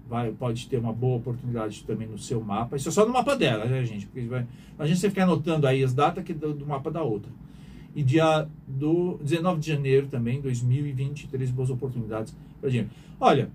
vai, 0.08 0.30
pode 0.32 0.68
ter 0.68 0.78
uma 0.78 0.92
boa 0.92 1.16
oportunidade 1.16 1.84
também 1.84 2.08
no 2.08 2.18
seu 2.18 2.40
mapa. 2.40 2.76
Isso 2.76 2.88
é 2.88 2.92
só 2.92 3.06
no 3.06 3.12
mapa 3.12 3.36
dela, 3.36 3.64
né, 3.64 3.84
gente? 3.84 4.06
Porque 4.06 4.26
vai, 4.26 4.46
a 4.78 4.86
gente 4.86 5.00
ficar 5.00 5.24
anotando 5.24 5.66
aí 5.66 5.82
as 5.82 5.94
datas 5.94 6.24
que 6.24 6.34
do, 6.34 6.52
do 6.52 6.66
mapa 6.66 6.90
da 6.90 7.02
outra. 7.02 7.30
E 7.94 8.02
dia 8.02 8.48
do 8.66 9.18
19 9.22 9.60
de 9.60 9.66
janeiro 9.68 10.06
também, 10.06 10.40
2023, 10.40 11.50
boas 11.50 11.70
oportunidades 11.70 12.34
para 12.60 12.70
dinheiro. 12.70 12.90
Olha, 13.20 13.50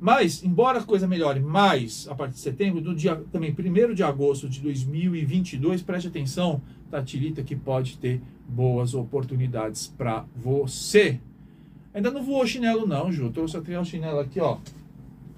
mas, 0.00 0.44
embora 0.44 0.80
a 0.80 0.82
coisa 0.82 1.06
melhore 1.06 1.40
mais 1.40 2.06
a 2.08 2.14
partir 2.14 2.34
de 2.34 2.40
setembro, 2.40 2.80
do 2.80 2.94
dia 2.94 3.16
também 3.32 3.56
1 3.58 3.94
de 3.94 4.02
agosto 4.02 4.48
de 4.48 4.60
2022, 4.60 5.82
preste 5.82 6.08
atenção, 6.08 6.60
Tatilita, 6.90 7.42
que 7.42 7.56
pode 7.56 7.96
ter 7.98 8.20
boas 8.46 8.94
oportunidades 8.94 9.86
para 9.86 10.24
você. 10.36 11.18
Ainda 11.92 12.10
não 12.10 12.22
voou 12.22 12.46
chinelo 12.46 12.86
não, 12.86 13.10
Ju. 13.10 13.30
Trouxe 13.30 13.56
até 13.56 13.78
o 13.80 13.84
chinelo 13.84 14.18
aqui, 14.18 14.40
ó. 14.40 14.58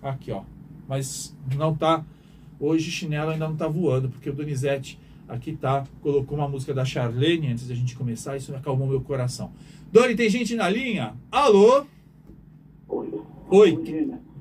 Aqui, 0.02 0.30
ó. 0.30 0.42
Mas 0.88 1.36
não 1.56 1.74
tá... 1.74 2.04
Hoje 2.58 2.90
chinelo 2.90 3.30
ainda 3.30 3.46
não 3.46 3.56
tá 3.56 3.68
voando, 3.68 4.08
porque 4.08 4.30
o 4.30 4.32
Donizete 4.32 4.98
Aqui 5.28 5.56
tá, 5.56 5.84
colocou 6.00 6.38
uma 6.38 6.48
música 6.48 6.72
da 6.72 6.84
Charlene 6.84 7.48
antes 7.48 7.66
da 7.66 7.74
gente 7.74 7.96
começar, 7.96 8.36
isso 8.36 8.54
acalmou 8.54 8.86
meu 8.86 9.00
coração. 9.00 9.50
Doni, 9.90 10.14
tem 10.14 10.30
gente 10.30 10.54
na 10.54 10.68
linha? 10.68 11.14
Alô? 11.32 11.84
Oi. 12.88 13.22
Oi. 13.50 13.72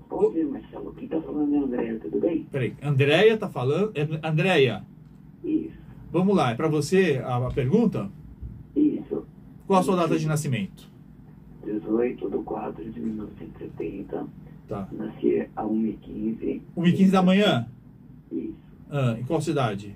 Bom 0.08 0.32
dia, 0.32 0.46
Marcelo. 0.46 0.94
Quem 0.94 1.08
tá 1.08 1.20
falando 1.20 1.56
é 1.56 1.58
a 1.58 1.62
Andréia, 1.64 2.00
tudo 2.00 2.20
bem? 2.20 2.44
Peraí, 2.52 2.76
Andréia 2.84 3.36
tá 3.36 3.50
falando. 3.50 3.92
É, 3.96 4.28
Andréia, 4.28 4.86
Isso, 5.44 5.74
vamos 6.12 6.36
lá, 6.36 6.52
é 6.52 6.56
para 6.56 6.68
você 6.68 7.20
a, 7.26 7.48
a 7.48 7.52
pergunta? 7.52 8.12
isso. 8.76 9.26
Qual 9.66 9.80
a 9.80 9.84
sua 9.84 9.96
data 9.96 10.20
de 10.20 10.28
nascimento? 10.28 10.88
18 11.66 12.30
de 12.30 12.38
4 12.38 12.92
de 12.92 13.00
1970. 13.00 14.28
Tá. 14.68 14.88
Nasci 14.92 15.48
a 15.56 15.64
1h15. 15.64 16.62
1h15 16.76 17.12
da 17.12 17.22
manhã? 17.22 17.68
Isso. 18.32 18.54
Ah, 18.90 19.16
em 19.20 19.24
qual 19.24 19.40
cidade? 19.42 19.96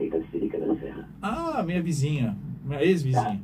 Itacirica 0.00 0.58
da 0.58 0.74
Serra. 0.76 1.08
Ah, 1.20 1.62
minha 1.62 1.80
vizinha, 1.82 2.36
minha 2.64 2.82
ex-vizinha. 2.82 3.40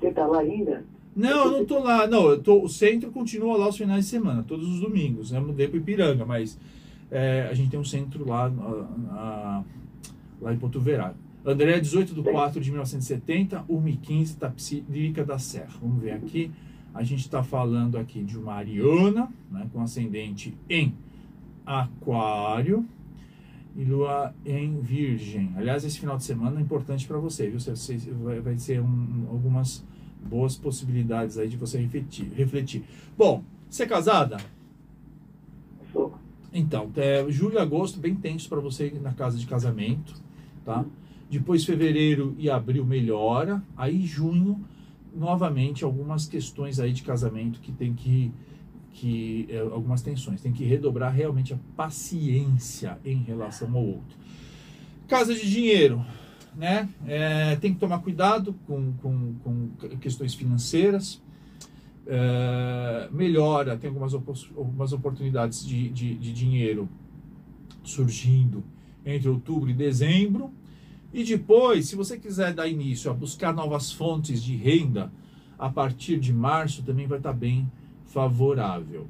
Você 0.00 0.10
tá 0.10 0.26
lá 0.26 0.40
ainda? 0.40 0.84
Não, 1.14 1.46
eu 1.46 1.50
não 1.58 1.64
tô 1.66 1.78
lá. 1.82 2.06
Não, 2.06 2.28
eu 2.28 2.42
tô, 2.42 2.62
o 2.62 2.68
centro 2.68 3.10
continua 3.10 3.56
lá 3.56 3.68
os 3.68 3.76
finais 3.76 4.04
de 4.04 4.10
semana, 4.10 4.42
todos 4.42 4.68
os 4.68 4.80
domingos. 4.80 5.30
Né? 5.30 5.38
Eu 5.38 5.46
mudei 5.46 5.68
para 5.68 5.78
Ipiranga, 5.78 6.24
mas 6.24 6.58
é, 7.10 7.48
a 7.50 7.54
gente 7.54 7.70
tem 7.70 7.80
um 7.80 7.84
centro 7.84 8.26
lá, 8.28 8.48
na- 8.48 8.86
na- 9.12 9.64
lá 10.40 10.52
em 10.54 10.58
Porto 10.58 10.80
Verado. 10.80 11.16
André, 11.44 11.78
18 11.78 12.14
de 12.14 12.22
4 12.22 12.60
de 12.60 12.70
1970, 12.70 13.64
1h15, 13.68 14.36
Tapsirica 14.38 15.24
da 15.24 15.38
Serra. 15.38 15.74
Vamos 15.80 16.02
ver 16.02 16.12
aqui. 16.12 16.50
A 16.96 17.02
gente 17.02 17.20
está 17.20 17.42
falando 17.42 17.98
aqui 17.98 18.24
de 18.24 18.38
uma 18.38 18.54
Ariana, 18.54 19.30
né, 19.50 19.68
com 19.70 19.82
ascendente 19.82 20.54
em 20.68 20.94
Aquário 21.66 22.86
e 23.76 23.84
Lua 23.84 24.34
em 24.46 24.80
Virgem. 24.80 25.52
Aliás, 25.56 25.84
esse 25.84 26.00
final 26.00 26.16
de 26.16 26.24
semana 26.24 26.58
é 26.58 26.62
importante 26.62 27.06
para 27.06 27.18
você, 27.18 27.50
viu? 27.50 27.60
Você, 27.60 27.98
vai, 28.24 28.40
vai 28.40 28.56
ser 28.58 28.80
um- 28.80 29.26
algumas 29.28 29.84
boas 30.26 30.56
possibilidades 30.56 31.36
aí 31.36 31.48
de 31.48 31.58
você 31.58 31.78
refletir. 31.78 32.32
refletir. 32.34 32.82
Bom, 33.16 33.44
você 33.68 33.82
é 33.82 33.86
casada? 33.86 34.38
Sou. 35.92 36.14
Então, 36.50 36.90
é, 36.96 37.26
julho 37.28 37.56
e 37.56 37.58
agosto 37.58 38.00
bem 38.00 38.14
tenso 38.14 38.48
para 38.48 38.58
você 38.58 38.90
na 39.02 39.12
casa 39.12 39.36
de 39.36 39.46
casamento, 39.46 40.14
tá? 40.64 40.82
Depois 41.30 41.62
fevereiro 41.62 42.34
e 42.38 42.48
abril 42.48 42.86
melhora, 42.86 43.62
aí 43.76 44.06
junho 44.06 44.64
novamente 45.16 45.82
algumas 45.84 46.26
questões 46.26 46.78
aí 46.78 46.92
de 46.92 47.02
casamento 47.02 47.60
que 47.60 47.72
tem 47.72 47.94
que 47.94 48.32
que 48.92 49.46
é, 49.50 49.58
algumas 49.58 50.00
tensões, 50.00 50.40
tem 50.40 50.52
que 50.52 50.64
redobrar 50.64 51.12
realmente 51.12 51.52
a 51.52 51.58
paciência 51.76 52.98
em 53.04 53.18
relação 53.18 53.68
ao 53.76 53.84
outro. 53.84 54.16
Casa 55.06 55.34
de 55.34 55.50
dinheiro, 55.50 56.02
né? 56.56 56.88
É, 57.06 57.56
tem 57.56 57.74
que 57.74 57.78
tomar 57.78 57.98
cuidado 57.98 58.54
com, 58.66 58.94
com, 58.94 59.34
com 59.44 59.68
questões 60.00 60.34
financeiras. 60.34 61.22
É, 62.06 63.08
melhora, 63.12 63.76
tem 63.76 63.88
algumas, 63.88 64.14
algumas 64.14 64.92
oportunidades 64.94 65.66
de, 65.66 65.90
de, 65.90 66.14
de 66.14 66.32
dinheiro 66.32 66.88
surgindo 67.84 68.64
entre 69.04 69.28
outubro 69.28 69.68
e 69.68 69.74
dezembro. 69.74 70.50
E 71.16 71.24
depois, 71.24 71.88
se 71.88 71.96
você 71.96 72.18
quiser 72.18 72.52
dar 72.52 72.68
início 72.68 73.10
a 73.10 73.14
buscar 73.14 73.50
novas 73.50 73.90
fontes 73.90 74.44
de 74.44 74.54
renda, 74.54 75.10
a 75.58 75.66
partir 75.70 76.20
de 76.20 76.30
março 76.30 76.82
também 76.82 77.06
vai 77.06 77.16
estar 77.16 77.32
bem 77.32 77.66
favorável. 78.04 79.06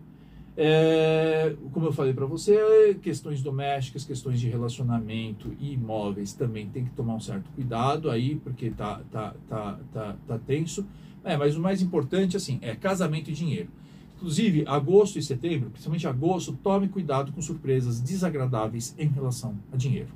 É, 0.57 1.57
como 1.73 1.87
eu 1.87 1.93
falei 1.93 2.15
para 2.15 2.25
você, 2.25 2.97
questões 3.03 3.43
domésticas, 3.43 4.05
questões 4.05 4.39
de 4.39 4.49
relacionamento 4.49 5.53
e 5.59 5.73
imóveis 5.73 6.33
também 6.33 6.69
tem 6.69 6.85
que 6.85 6.93
tomar 6.93 7.17
um 7.17 7.19
certo 7.19 7.51
cuidado 7.57 8.09
aí, 8.09 8.37
porque 8.37 8.71
tá, 8.71 9.01
tá, 9.11 9.35
tá, 9.49 9.81
tá, 9.93 10.17
tá 10.29 10.39
tenso. 10.39 10.87
É, 11.25 11.37
mas 11.37 11.57
o 11.57 11.61
mais 11.61 11.83
importante, 11.83 12.37
assim, 12.37 12.61
é 12.63 12.77
casamento 12.77 13.33
e 13.33 13.35
dinheiro. 13.35 13.69
Inclusive, 14.15 14.63
agosto 14.69 15.19
e 15.19 15.23
setembro, 15.25 15.71
principalmente 15.71 16.07
agosto, 16.07 16.57
tome 16.63 16.87
cuidado 16.87 17.33
com 17.33 17.43
surpresas 17.43 18.01
desagradáveis 18.01 18.95
em 18.97 19.09
relação 19.09 19.59
a 19.73 19.77
dinheiro, 19.77 20.11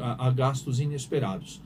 a, 0.00 0.26
a- 0.26 0.30
gastos 0.30 0.80
inesperados. 0.80 1.60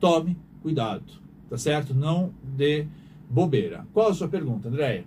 Tome 0.00 0.36
cuidado, 0.62 1.04
tá 1.48 1.56
certo? 1.58 1.94
Não 1.94 2.30
dê 2.42 2.86
bobeira. 3.30 3.86
Qual 3.92 4.08
a 4.08 4.14
sua 4.14 4.28
pergunta, 4.28 4.68
Andréia? 4.68 5.04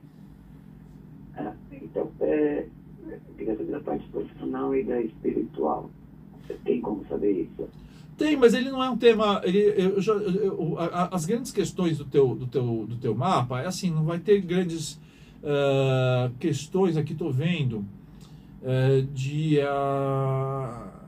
Ah, 1.36 1.54
então, 1.72 2.10
é, 2.22 2.66
eu 3.08 3.20
queria 3.38 3.56
saber 3.58 3.72
da 3.72 3.80
parte 3.80 4.08
profissional 4.10 4.76
e 4.76 4.84
da 4.84 5.02
espiritual. 5.02 5.90
Você 6.46 6.54
tem 6.66 6.82
como 6.82 7.06
saber 7.08 7.44
isso? 7.44 7.68
Tem, 8.18 8.36
mas 8.36 8.54
ele 8.54 8.70
não 8.70 8.84
é 8.84 8.90
um 8.90 8.98
tema. 8.98 9.42
Ele, 9.46 9.60
eu 9.78 9.98
eu- 10.02 10.22
eu- 10.44 10.76
as 10.80 11.26
grandes 11.26 11.52
questões 11.54 11.98
do 11.98 12.06
teu, 12.06 12.36
do, 12.36 12.48
teu, 12.48 12.86
do 12.88 12.96
teu 12.98 13.16
mapa 13.16 13.62
é 13.62 13.68
assim, 13.68 13.90
não 13.92 14.04
vai 14.04 14.20
ter 14.20 14.42
grandes 14.42 15.00
ah, 15.44 16.30
questões 16.40 16.98
aqui, 16.98 17.14
estou 17.14 17.32
vendo, 17.32 17.86
ah, 18.64 19.06
de. 19.14 19.62
ah, 19.62 20.99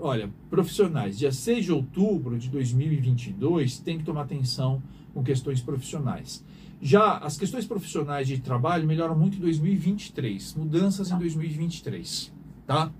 olha, 0.00 0.30
profissionais. 0.50 1.18
Dia 1.18 1.32
6 1.32 1.64
de 1.66 1.72
outubro 1.72 2.38
de 2.38 2.48
2022, 2.48 3.78
tem 3.80 3.98
que 3.98 4.04
tomar 4.04 4.22
atenção 4.22 4.82
com 5.14 5.22
questões 5.22 5.60
profissionais. 5.60 6.44
Já 6.80 7.18
as 7.18 7.36
questões 7.36 7.66
profissionais 7.66 8.28
de 8.28 8.38
trabalho 8.38 8.86
melhoram 8.86 9.16
muito 9.18 9.36
em 9.36 9.40
2023, 9.40 10.54
mudanças 10.54 11.10
em 11.10 11.18
2023, 11.18 12.32
tá? 12.66 12.92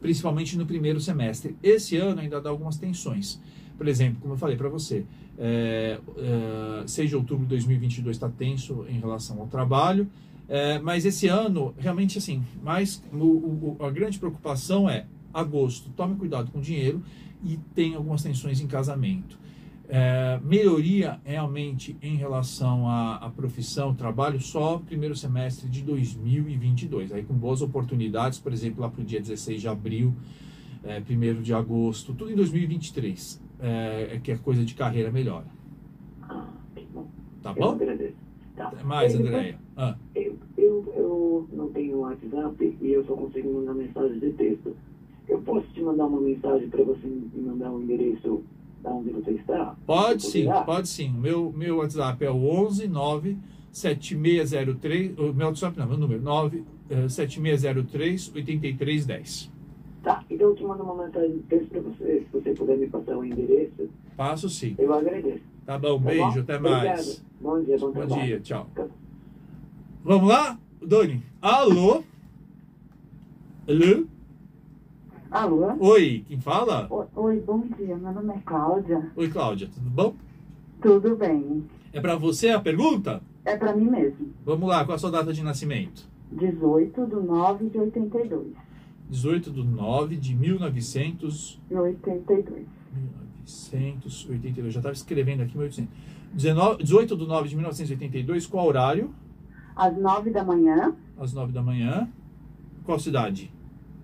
principalmente 0.00 0.58
no 0.58 0.66
primeiro 0.66 1.00
semestre. 1.00 1.56
Esse 1.62 1.96
ano 1.96 2.20
ainda 2.20 2.40
dá 2.40 2.50
algumas 2.50 2.76
tensões. 2.76 3.40
Por 3.78 3.86
exemplo, 3.86 4.18
como 4.20 4.34
eu 4.34 4.38
falei 4.38 4.56
para 4.56 4.68
você, 4.68 5.06
é, 5.38 6.00
é, 6.18 6.86
6 6.86 7.10
de 7.10 7.16
outubro 7.16 7.44
de 7.44 7.50
2022 7.50 8.16
está 8.16 8.28
tenso 8.28 8.84
em 8.88 8.98
relação 8.98 9.40
ao 9.40 9.46
trabalho, 9.46 10.08
é, 10.48 10.80
mas 10.80 11.04
esse 11.06 11.28
ano, 11.28 11.72
realmente, 11.78 12.18
assim, 12.18 12.42
mais, 12.62 13.02
o- 13.12 13.16
o- 13.16 13.76
a 13.80 13.90
grande 13.90 14.18
preocupação 14.18 14.90
é 14.90 15.06
agosto, 15.32 15.90
tome 15.90 16.16
cuidado 16.16 16.50
com 16.50 16.58
o 16.58 16.62
dinheiro 16.62 17.02
e 17.44 17.56
tem 17.74 17.94
algumas 17.94 18.22
tensões 18.22 18.60
em 18.60 18.66
casamento. 18.66 19.38
É, 19.88 20.40
melhoria 20.42 21.20
realmente 21.24 21.96
em 22.00 22.16
relação 22.16 22.88
à, 22.88 23.16
à 23.16 23.28
profissão, 23.28 23.94
trabalho, 23.94 24.40
só 24.40 24.78
primeiro 24.78 25.14
semestre 25.14 25.68
de 25.68 25.82
2022. 25.82 27.12
Aí 27.12 27.22
com 27.22 27.34
boas 27.34 27.60
oportunidades, 27.60 28.38
por 28.38 28.52
exemplo, 28.52 28.80
lá 28.80 28.88
para 28.88 29.02
o 29.02 29.04
dia 29.04 29.20
16 29.20 29.60
de 29.60 29.68
abril, 29.68 30.14
é, 30.82 30.98
1 30.98 31.42
de 31.42 31.52
agosto, 31.52 32.14
tudo 32.14 32.30
em 32.30 32.34
2023, 32.34 33.42
é, 33.60 34.08
é 34.14 34.18
que 34.18 34.32
a 34.32 34.38
coisa 34.38 34.64
de 34.64 34.74
carreira 34.74 35.10
melhora. 35.10 35.46
Ah, 36.22 36.48
que 36.74 36.86
bom. 36.86 37.06
Tá 37.42 37.52
bom? 37.52 37.72
agradeço. 37.72 38.16
Tá. 38.56 38.68
Até 38.68 38.82
mais, 38.82 39.12
depois, 39.12 39.28
Andréia. 39.28 39.58
Ah, 39.76 39.96
Eu, 40.14 40.38
eu, 40.56 40.92
eu 40.96 41.48
não 41.52 41.68
tenho 41.70 41.98
WhatsApp 41.98 42.78
e 42.80 42.92
eu 42.92 43.04
só 43.04 43.14
consigo 43.14 43.52
mandar 43.52 43.74
mensagem 43.74 44.18
de 44.18 44.32
texto. 44.32 44.74
Eu 45.28 45.40
posso 45.42 45.66
te 45.68 45.80
mandar 45.82 46.06
uma 46.06 46.20
mensagem 46.20 46.68
para 46.68 46.82
você 46.84 47.06
me 47.06 47.30
mandar 47.42 47.70
um 47.70 47.80
endereço 47.82 48.42
da 48.82 48.90
onde 48.90 49.10
você 49.10 49.32
está? 49.32 49.76
pode 49.86 50.22
sim, 50.22 50.46
pode 50.66 50.88
sim. 50.88 51.08
Meu, 51.10 51.52
meu 51.52 51.76
WhatsApp 51.78 52.24
é 52.24 52.30
o 52.30 52.36
11 52.44 52.88
9 52.88 53.36
7603, 53.70 55.18
o 55.18 55.32
meu 55.32 55.46
WhatsApp 55.46 55.78
não, 55.78 55.86
meu 55.86 55.96
número, 55.96 56.20
9 56.20 56.64
eh, 56.90 57.08
7603 57.08 58.32
8310. 58.34 59.50
Tá, 60.02 60.24
então 60.28 60.48
eu 60.48 60.54
te 60.56 60.64
mando 60.64 60.82
uma 60.82 61.04
mensagem 61.06 61.38
para 61.48 61.80
você. 61.80 62.20
Se 62.20 62.26
você 62.32 62.52
puder 62.54 62.76
me 62.76 62.88
passar 62.88 63.16
o 63.16 63.24
endereço, 63.24 63.88
Passo 64.16 64.48
sim. 64.50 64.74
eu 64.78 64.92
agradeço. 64.92 65.40
Tá 65.64 65.78
bom, 65.78 65.98
Tá 66.00 66.04
beijo, 66.10 66.22
bom? 66.34 66.40
até 66.40 66.56
Obrigado. 66.56 66.84
mais. 66.86 67.24
Bom 67.40 67.62
dia, 67.62 67.78
bom, 67.78 67.86
Bom 67.86 67.92
trabalho. 67.92 68.22
dia, 68.26 68.40
tchau. 68.40 68.66
Vamos 70.04 70.28
lá, 70.28 70.58
Doni? 70.84 71.22
Alô? 71.40 72.02
Alô? 73.68 74.04
Alô? 75.32 75.74
Oi, 75.80 76.24
quem 76.28 76.38
fala? 76.38 76.86
Oi, 77.16 77.40
bom 77.40 77.60
dia. 77.74 77.96
Meu 77.96 78.12
nome 78.12 78.34
é 78.34 78.38
Cláudia. 78.44 79.10
Oi, 79.16 79.30
Cláudia, 79.30 79.66
tudo 79.72 79.88
bom? 79.88 80.14
Tudo 80.82 81.16
bem? 81.16 81.64
É 81.90 81.98
pra 82.02 82.16
você 82.16 82.50
a 82.50 82.60
pergunta? 82.60 83.22
É 83.42 83.56
pra 83.56 83.74
mim 83.74 83.86
mesmo. 83.88 84.30
Vamos 84.44 84.68
lá, 84.68 84.84
qual 84.84 84.94
a 84.94 84.98
sua 84.98 85.10
data 85.10 85.32
de 85.32 85.42
nascimento? 85.42 86.06
18 86.30 87.06
de 87.06 87.14
9 87.14 87.70
de 87.70 87.78
82. 87.78 88.48
18 89.08 89.50
de 89.50 89.62
9 89.64 90.16
de 90.16 90.34
1900, 90.34 91.58
De 91.66 91.76
82. 91.76 92.66
1982. 93.44 94.74
Já 94.74 94.80
estava 94.80 94.92
escrevendo 94.92 95.42
aqui 95.44 95.56
1800. 95.56 95.90
19, 96.34 96.82
18 96.84 97.16
de 97.16 97.26
9 97.26 97.48
de 97.48 97.54
1982, 97.56 98.46
qual 98.46 98.66
horário? 98.66 99.14
Às 99.74 99.96
9 99.96 100.28
da 100.30 100.44
manhã, 100.44 100.94
Às 101.18 101.32
9 101.32 101.52
da 101.52 101.62
manhã. 101.62 102.06
Qual 102.84 102.98
cidade? 102.98 103.50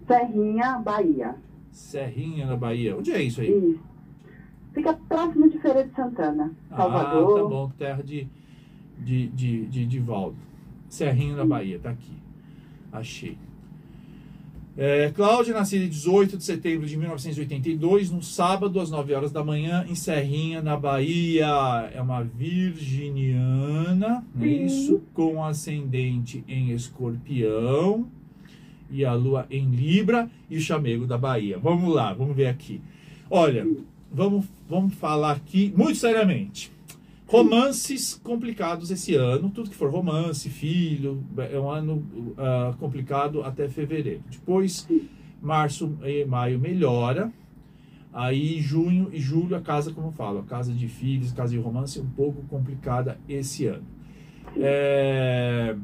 Serrinha, 0.08 0.78
Bahia. 0.78 1.36
Serrinha, 1.70 2.46
na 2.46 2.56
Bahia. 2.56 2.96
Onde 2.96 3.12
é 3.12 3.22
isso 3.22 3.40
aí? 3.40 3.50
Isso. 3.50 3.80
Fica 4.72 4.94
próximo 4.94 5.48
de 5.48 5.58
Feira 5.58 5.84
de 5.84 5.94
Santana. 5.94 6.50
Ah, 6.70 6.76
Salvador. 6.76 7.42
tá 7.42 7.48
bom, 7.48 7.70
terra 7.78 8.02
de, 8.02 8.26
de, 8.98 9.28
de, 9.28 9.66
de, 9.66 9.86
de 9.86 9.98
Valdo. 10.00 10.36
Serrinho 10.88 11.36
na 11.36 11.44
Bahia, 11.44 11.78
tá 11.78 11.90
aqui. 11.90 12.16
Achei. 12.90 13.36
É, 14.76 15.10
Cláudia, 15.10 15.52
nascida 15.52 15.84
em 15.84 15.88
18 15.88 16.36
de 16.36 16.44
setembro 16.44 16.86
de 16.86 16.96
1982, 16.96 18.12
no 18.12 18.22
sábado, 18.22 18.78
às 18.78 18.90
9 18.90 19.12
horas 19.12 19.32
da 19.32 19.42
manhã, 19.42 19.84
em 19.88 19.96
Serrinha, 19.96 20.62
na 20.62 20.76
Bahia. 20.76 21.48
É 21.92 22.00
uma 22.00 22.22
virginiana, 22.22 23.44
é 24.36 24.40
Sim. 24.40 24.64
isso? 24.64 25.02
Com 25.12 25.42
ascendente 25.44 26.44
em 26.46 26.70
escorpião. 26.70 28.06
E 28.90 29.04
a 29.04 29.14
lua 29.14 29.46
em 29.50 29.66
Libra 29.70 30.30
e 30.48 30.56
o 30.56 30.60
chamego 30.60 31.06
da 31.06 31.18
Bahia. 31.18 31.58
Vamos 31.58 31.92
lá, 31.92 32.12
vamos 32.12 32.36
ver 32.36 32.46
aqui. 32.46 32.80
Olha, 33.30 33.66
vamos, 34.12 34.46
vamos 34.68 34.94
falar 34.94 35.32
aqui 35.32 35.72
muito 35.76 35.96
seriamente. 35.96 36.72
Romances 37.26 38.18
complicados 38.24 38.90
esse 38.90 39.14
ano, 39.14 39.50
tudo 39.50 39.68
que 39.68 39.76
for 39.76 39.90
romance, 39.90 40.48
filho, 40.48 41.22
é 41.36 41.60
um 41.60 41.70
ano 41.70 41.96
uh, 42.32 42.74
complicado 42.78 43.42
até 43.42 43.68
fevereiro. 43.68 44.22
Depois, 44.30 44.88
março 45.42 45.98
e 46.02 46.24
maio 46.24 46.58
melhora. 46.58 47.30
Aí, 48.14 48.60
junho 48.62 49.10
e 49.12 49.20
julho, 49.20 49.54
a 49.54 49.60
casa, 49.60 49.92
como 49.92 50.08
eu 50.08 50.12
falo, 50.12 50.38
a 50.38 50.42
casa 50.42 50.72
de 50.72 50.88
filhos, 50.88 51.30
casa 51.30 51.52
de 51.52 51.58
romance, 51.58 52.00
um 52.00 52.08
pouco 52.08 52.42
complicada 52.48 53.18
esse 53.28 53.66
ano. 53.66 53.84
É, 54.56 55.76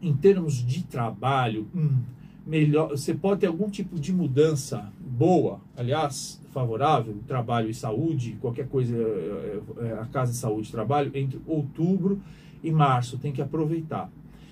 em 0.00 0.14
termos 0.14 0.54
de 0.54 0.84
trabalho, 0.84 1.66
hum, 1.74 2.02
melhor, 2.46 2.90
você 2.90 3.14
pode 3.14 3.40
ter 3.40 3.46
algum 3.46 3.68
tipo 3.68 3.98
de 3.98 4.12
mudança 4.12 4.90
boa, 4.98 5.60
aliás, 5.76 6.40
favorável, 6.52 7.16
trabalho 7.26 7.68
e 7.68 7.74
saúde, 7.74 8.38
qualquer 8.40 8.68
coisa, 8.68 8.96
é, 8.96 9.60
é, 9.80 9.92
a 10.00 10.06
casa 10.06 10.32
de 10.32 10.38
saúde 10.38 10.68
e 10.68 10.72
trabalho, 10.72 11.10
entre 11.14 11.40
outubro 11.46 12.20
e 12.62 12.70
março, 12.70 13.18
tem 13.18 13.32
que 13.32 13.42
aproveitar. 13.42 14.10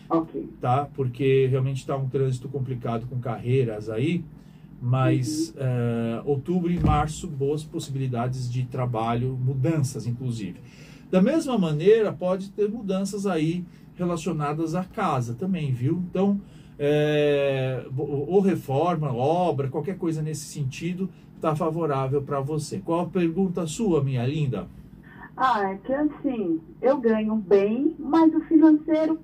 Ok. 0.08 0.48
Tá? 0.60 0.88
Porque 0.94 1.46
realmente 1.46 1.78
está 1.78 1.96
um 1.96 2.08
trânsito 2.08 2.48
complicado 2.48 3.06
com 3.06 3.18
carreiras 3.18 3.88
aí, 3.88 4.24
mas 4.80 5.48
uhum. 5.48 5.54
é, 5.58 6.22
outubro 6.24 6.70
e 6.70 6.78
março, 6.78 7.26
boas 7.26 7.64
possibilidades 7.64 8.50
de 8.50 8.64
trabalho, 8.64 9.36
mudanças 9.36 10.06
inclusive. 10.06 10.60
Da 11.10 11.22
mesma 11.22 11.56
maneira, 11.56 12.12
pode 12.12 12.50
ter 12.50 12.68
mudanças 12.68 13.26
aí 13.26 13.64
relacionadas 13.96 14.74
à 14.74 14.84
casa 14.84 15.34
também, 15.34 15.72
viu? 15.72 16.02
Então, 16.10 16.40
é, 16.78 17.84
ou 17.96 18.40
reforma, 18.40 19.12
obra, 19.12 19.68
qualquer 19.68 19.96
coisa 19.96 20.22
nesse 20.22 20.46
sentido, 20.46 21.08
está 21.34 21.54
favorável 21.56 22.22
para 22.22 22.40
você. 22.40 22.78
Qual 22.78 23.00
a 23.00 23.06
pergunta 23.06 23.66
sua, 23.66 24.02
minha 24.02 24.26
linda? 24.26 24.66
Ah, 25.36 25.70
é 25.70 25.74
que 25.76 25.92
assim, 25.92 26.60
eu 26.80 26.98
ganho 26.98 27.36
bem, 27.36 27.94
mas 27.98 28.34
o 28.34 28.40
financeiro 28.42 29.20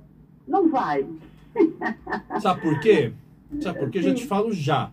não 0.47 0.71
vai. 0.71 1.07
Sabe 2.41 2.61
por 2.61 2.81
quê? 2.81 3.13
Sabe 3.61 3.79
por 3.79 3.91
quê? 3.91 3.99
Eu 3.99 4.03
já 4.03 4.15
te 4.15 4.27
falo 4.27 4.53
já. 4.53 4.91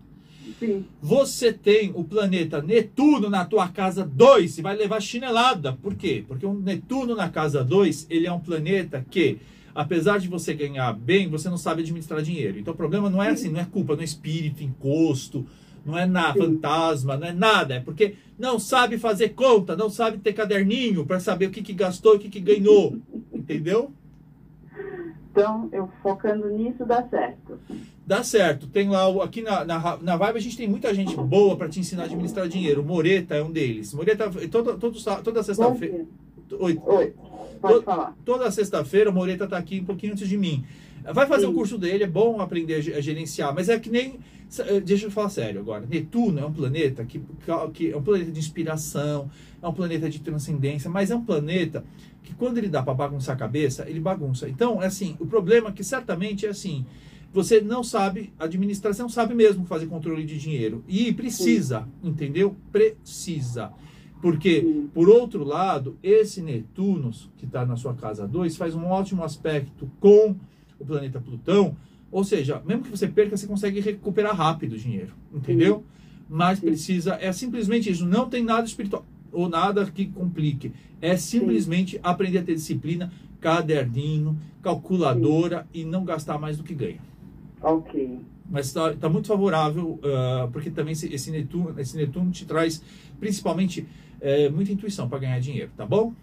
Sim. 0.58 0.86
Você 1.02 1.54
tem 1.54 1.92
o 1.94 2.04
planeta 2.04 2.62
Netuno 2.62 3.30
na 3.30 3.46
tua 3.46 3.68
casa 3.68 4.06
2 4.06 4.58
e 4.58 4.62
vai 4.62 4.76
levar 4.76 5.02
chinelada. 5.02 5.74
Por 5.74 5.96
quê? 5.96 6.24
Porque 6.28 6.46
o 6.46 6.54
Netuno 6.54 7.16
na 7.16 7.30
casa 7.30 7.64
2, 7.64 8.08
ele 8.10 8.28
é 8.28 8.32
um 8.32 8.40
planeta 8.40 9.06
que, 9.10 9.38
apesar 9.74 10.20
de 10.20 10.28
você 10.28 10.54
ganhar 10.54 10.94
bem, 10.94 11.30
você 11.30 11.50
não 11.50 11.58
sabe 11.58 11.82
administrar 11.82 12.22
dinheiro. 12.22 12.60
Então 12.60 12.74
o 12.74 12.78
problema 12.78 13.10
não 13.10 13.22
é 13.22 13.30
assim, 13.30 13.50
não 13.50 13.60
é 13.60 13.66
culpa, 13.66 13.94
não 13.94 14.02
é 14.02 14.06
espírito, 14.06 14.64
encosto, 14.64 15.46
não 15.86 15.98
é 15.98 16.06
nada, 16.06 16.40
fantasma, 16.40 17.18
não 17.18 17.28
é 17.28 17.34
nada. 17.34 17.76
É 17.76 17.80
porque 17.80 18.16
não 18.38 18.60
sabe 18.60 18.98
fazer 18.98 19.30
conta, 19.30 19.76
não 19.76 19.90
sabe 19.90 20.18
ter 20.18 20.34
caderninho 20.34 21.06
para 21.06 21.20
saber 21.20 21.48
o 21.48 21.52
que, 21.52 21.62
que 21.62 21.74
gastou 21.74 22.14
e 22.14 22.18
o 22.18 22.20
que, 22.20 22.30
que 22.30 22.40
ganhou. 22.40 22.98
Entendeu? 23.34 23.92
Então, 25.32 25.70
eu 25.72 25.90
focando 26.02 26.50
nisso 26.50 26.86
dá 26.86 27.08
certo. 27.08 27.60
Dá 28.06 28.24
certo. 28.24 28.68
Tem 28.68 28.90
lá, 28.90 29.24
aqui 29.24 29.42
na, 29.42 29.64
na, 29.64 29.98
na 29.98 30.18
Vibe 30.18 30.38
a 30.38 30.42
gente 30.42 30.58
tem 30.58 30.68
muita 30.68 30.94
gente 30.94 31.16
boa 31.16 31.56
para 31.56 31.70
te 31.70 31.80
ensinar 31.80 32.04
a 32.04 32.06
administrar 32.06 32.48
dinheiro. 32.48 32.82
O 32.82 32.86
Moreta 32.86 33.36
é 33.36 33.44
um 33.44 33.52
deles. 33.52 33.94
Moreta, 33.94 34.30
toda, 34.50 34.76
toda, 34.76 35.22
toda 35.22 35.44
sexta-feira. 35.44 36.06
Oi. 36.60 36.82
Oi. 36.84 37.14
Pode 37.62 37.84
falar. 37.84 38.16
Toda 38.26 38.50
sexta-feira 38.52 39.10
o 39.10 39.14
Moreta 39.14 39.48
tá 39.48 39.58
aqui 39.58 39.80
um 39.82 39.86
pouquinho 39.86 40.14
antes 40.14 40.28
de 40.28 40.38
mim. 40.38 40.64
Vai 41.14 41.28
fazer 41.28 41.46
Sim. 41.46 41.52
o 41.52 41.54
curso 41.54 41.78
dele, 41.78 42.04
é 42.04 42.08
bom 42.08 42.42
aprender 42.42 42.76
a 42.76 43.02
gerenciar, 43.02 43.54
mas 43.54 43.70
é 43.70 43.80
que 43.80 43.90
nem. 43.90 44.20
Eh, 44.60 44.80
deixa 44.80 45.06
eu 45.06 45.12
falar 45.12 45.30
sério 45.30 45.60
agora. 45.62 45.86
Netuno 45.86 46.40
é 46.40 46.46
um 46.46 46.52
planeta 46.52 47.06
que, 47.06 47.22
que 47.74 47.92
é 47.92 47.98
um 47.98 48.02
planeta 48.02 48.32
de 48.32 48.40
inspiração, 48.40 49.30
é 49.62 49.68
um 49.68 49.74
planeta 49.74 50.10
de 50.10 50.20
transcendência, 50.20 50.90
mas 50.90 51.10
é 51.12 51.16
um 51.16 51.24
planeta 51.24 51.84
que 52.24 52.34
quando 52.34 52.58
ele 52.58 52.68
dá 52.68 52.84
para 52.84 52.94
bagunçar 52.94 53.36
a 53.36 53.40
cabeça, 53.40 53.86
ele 53.88 54.00
bagunça. 54.00 54.48
Então, 54.50 54.82
é 54.82 54.88
assim, 54.88 55.16
o 55.20 55.26
problema 55.26 55.70
é 55.70 55.72
que 55.72 55.84
certamente 55.84 56.46
é 56.46 56.50
assim, 56.50 56.86
você 57.32 57.62
não 57.62 57.84
sabe, 57.84 58.34
a 58.40 58.46
administração 58.46 59.08
sabe 59.08 59.36
mesmo 59.36 59.66
fazer 59.66 59.86
controle 59.86 60.26
de 60.26 60.38
dinheiro. 60.38 60.84
E 60.88 61.14
precisa, 61.14 61.88
Sim. 62.02 62.10
entendeu? 62.10 62.56
Precisa. 62.72 63.72
Porque, 64.22 64.62
Sim. 64.62 64.90
por 64.94 65.10
outro 65.10 65.44
lado, 65.44 65.98
esse 66.04 66.42
Netuno, 66.42 67.12
que 67.38 67.46
está 67.46 67.66
na 67.66 67.78
sua 67.78 67.94
casa 67.94 68.28
2, 68.28 68.58
faz 68.58 68.76
um 68.76 68.86
ótimo 68.86 69.24
aspecto 69.24 69.90
com 70.00 70.36
o 70.78 70.86
planeta 70.86 71.20
Plutão. 71.20 71.76
Ou 72.12 72.24
seja, 72.24 72.62
mesmo 72.66 72.84
que 72.84 72.90
você 72.90 73.08
perca, 73.08 73.38
você 73.38 73.48
consegue 73.48 73.80
recuperar 73.80 74.36
rápido 74.36 74.74
o 74.74 74.78
dinheiro, 74.78 75.14
entendeu? 75.34 75.78
Sim. 75.78 75.84
Mas 76.30 76.60
precisa, 76.60 77.18
é 77.20 77.32
simplesmente 77.32 77.90
isso, 77.90 78.06
não 78.06 78.30
tem 78.30 78.44
nada 78.44 78.66
espiritual 78.66 79.06
ou 79.32 79.48
nada 79.48 79.86
que 79.86 80.08
complique. 80.08 80.74
É 81.02 81.16
simplesmente 81.16 81.96
Sim. 81.96 82.02
aprender 82.04 82.40
a 82.40 82.44
ter 82.44 82.56
disciplina, 82.56 83.12
caderninho, 83.40 84.38
calculadora 84.62 85.62
Sim. 85.72 85.82
e 85.82 85.86
não 85.86 86.04
gastar 86.04 86.38
mais 86.38 86.58
do 86.58 86.64
que 86.64 86.74
ganha. 86.74 87.00
Ok. 87.62 88.20
Mas 88.50 88.68
está 88.68 88.94
tá 88.94 89.08
muito 89.08 89.28
favorável, 89.28 90.00
uh, 90.04 90.52
porque 90.52 90.72
também 90.72 90.94
esse, 90.94 91.14
esse, 91.14 91.30
Netuno, 91.30 91.80
esse 91.80 91.96
Netuno 91.96 92.32
te 92.32 92.46
traz 92.46 92.82
principalmente 93.20 93.82
uh, 93.82 94.52
muita 94.52 94.72
intuição 94.72 95.08
para 95.08 95.20
ganhar 95.20 95.40
dinheiro, 95.40 95.70
tá 95.78 95.86
bom? 95.86 96.14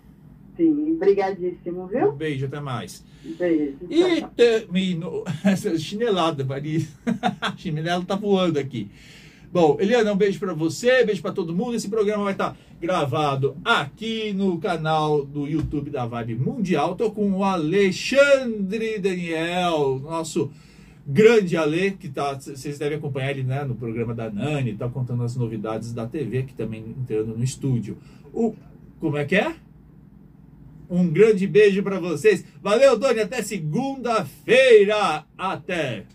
Sim, 0.56 0.94
obrigadíssimo, 0.94 1.86
viu? 1.86 2.10
Um 2.10 2.16
beijo, 2.16 2.46
até 2.46 2.58
mais. 2.60 3.04
Beijo. 3.22 3.76
E 3.90 4.22
termino 4.34 5.22
essa 5.44 5.78
chinelada, 5.78 6.44
Maria. 6.44 6.80
a 7.40 7.56
chinela 7.56 8.04
tá 8.04 8.16
voando 8.16 8.58
aqui. 8.58 8.90
Bom, 9.52 9.76
Eliana, 9.78 10.12
um 10.12 10.16
beijo 10.16 10.38
para 10.38 10.54
você, 10.54 11.04
beijo 11.04 11.22
para 11.22 11.32
todo 11.32 11.54
mundo. 11.54 11.74
Esse 11.74 11.88
programa 11.88 12.24
vai 12.24 12.32
estar 12.32 12.50
tá 12.50 12.56
gravado 12.80 13.56
aqui 13.64 14.32
no 14.32 14.58
canal 14.58 15.24
do 15.24 15.46
YouTube 15.46 15.90
da 15.90 16.06
Vibe 16.06 16.36
Mundial. 16.36 16.96
Tô 16.96 17.10
com 17.10 17.30
o 17.30 17.44
Alexandre 17.44 18.98
Daniel, 18.98 20.00
nosso 20.02 20.50
grande 21.06 21.56
Ale, 21.56 21.92
que 21.92 22.08
tá, 22.08 22.34
vocês 22.34 22.78
devem 22.78 22.98
acompanhar 22.98 23.30
ele 23.30 23.44
né, 23.44 23.64
no 23.64 23.76
programa 23.76 24.14
da 24.14 24.28
Nani, 24.28 24.74
tá 24.74 24.88
contando 24.88 25.22
as 25.22 25.36
novidades 25.36 25.92
da 25.92 26.06
TV, 26.06 26.42
que 26.42 26.54
também 26.54 26.94
entrando 26.98 27.36
no 27.36 27.44
estúdio. 27.44 27.96
O, 28.32 28.54
como 28.98 29.16
é 29.16 29.24
que 29.24 29.36
é? 29.36 29.54
Um 30.90 31.08
grande 31.08 31.46
beijo 31.46 31.82
para 31.82 32.00
vocês. 32.00 32.44
Valeu, 32.62 32.98
Tony, 32.98 33.20
até 33.20 33.42
segunda-feira. 33.42 35.24
Até. 35.36 36.06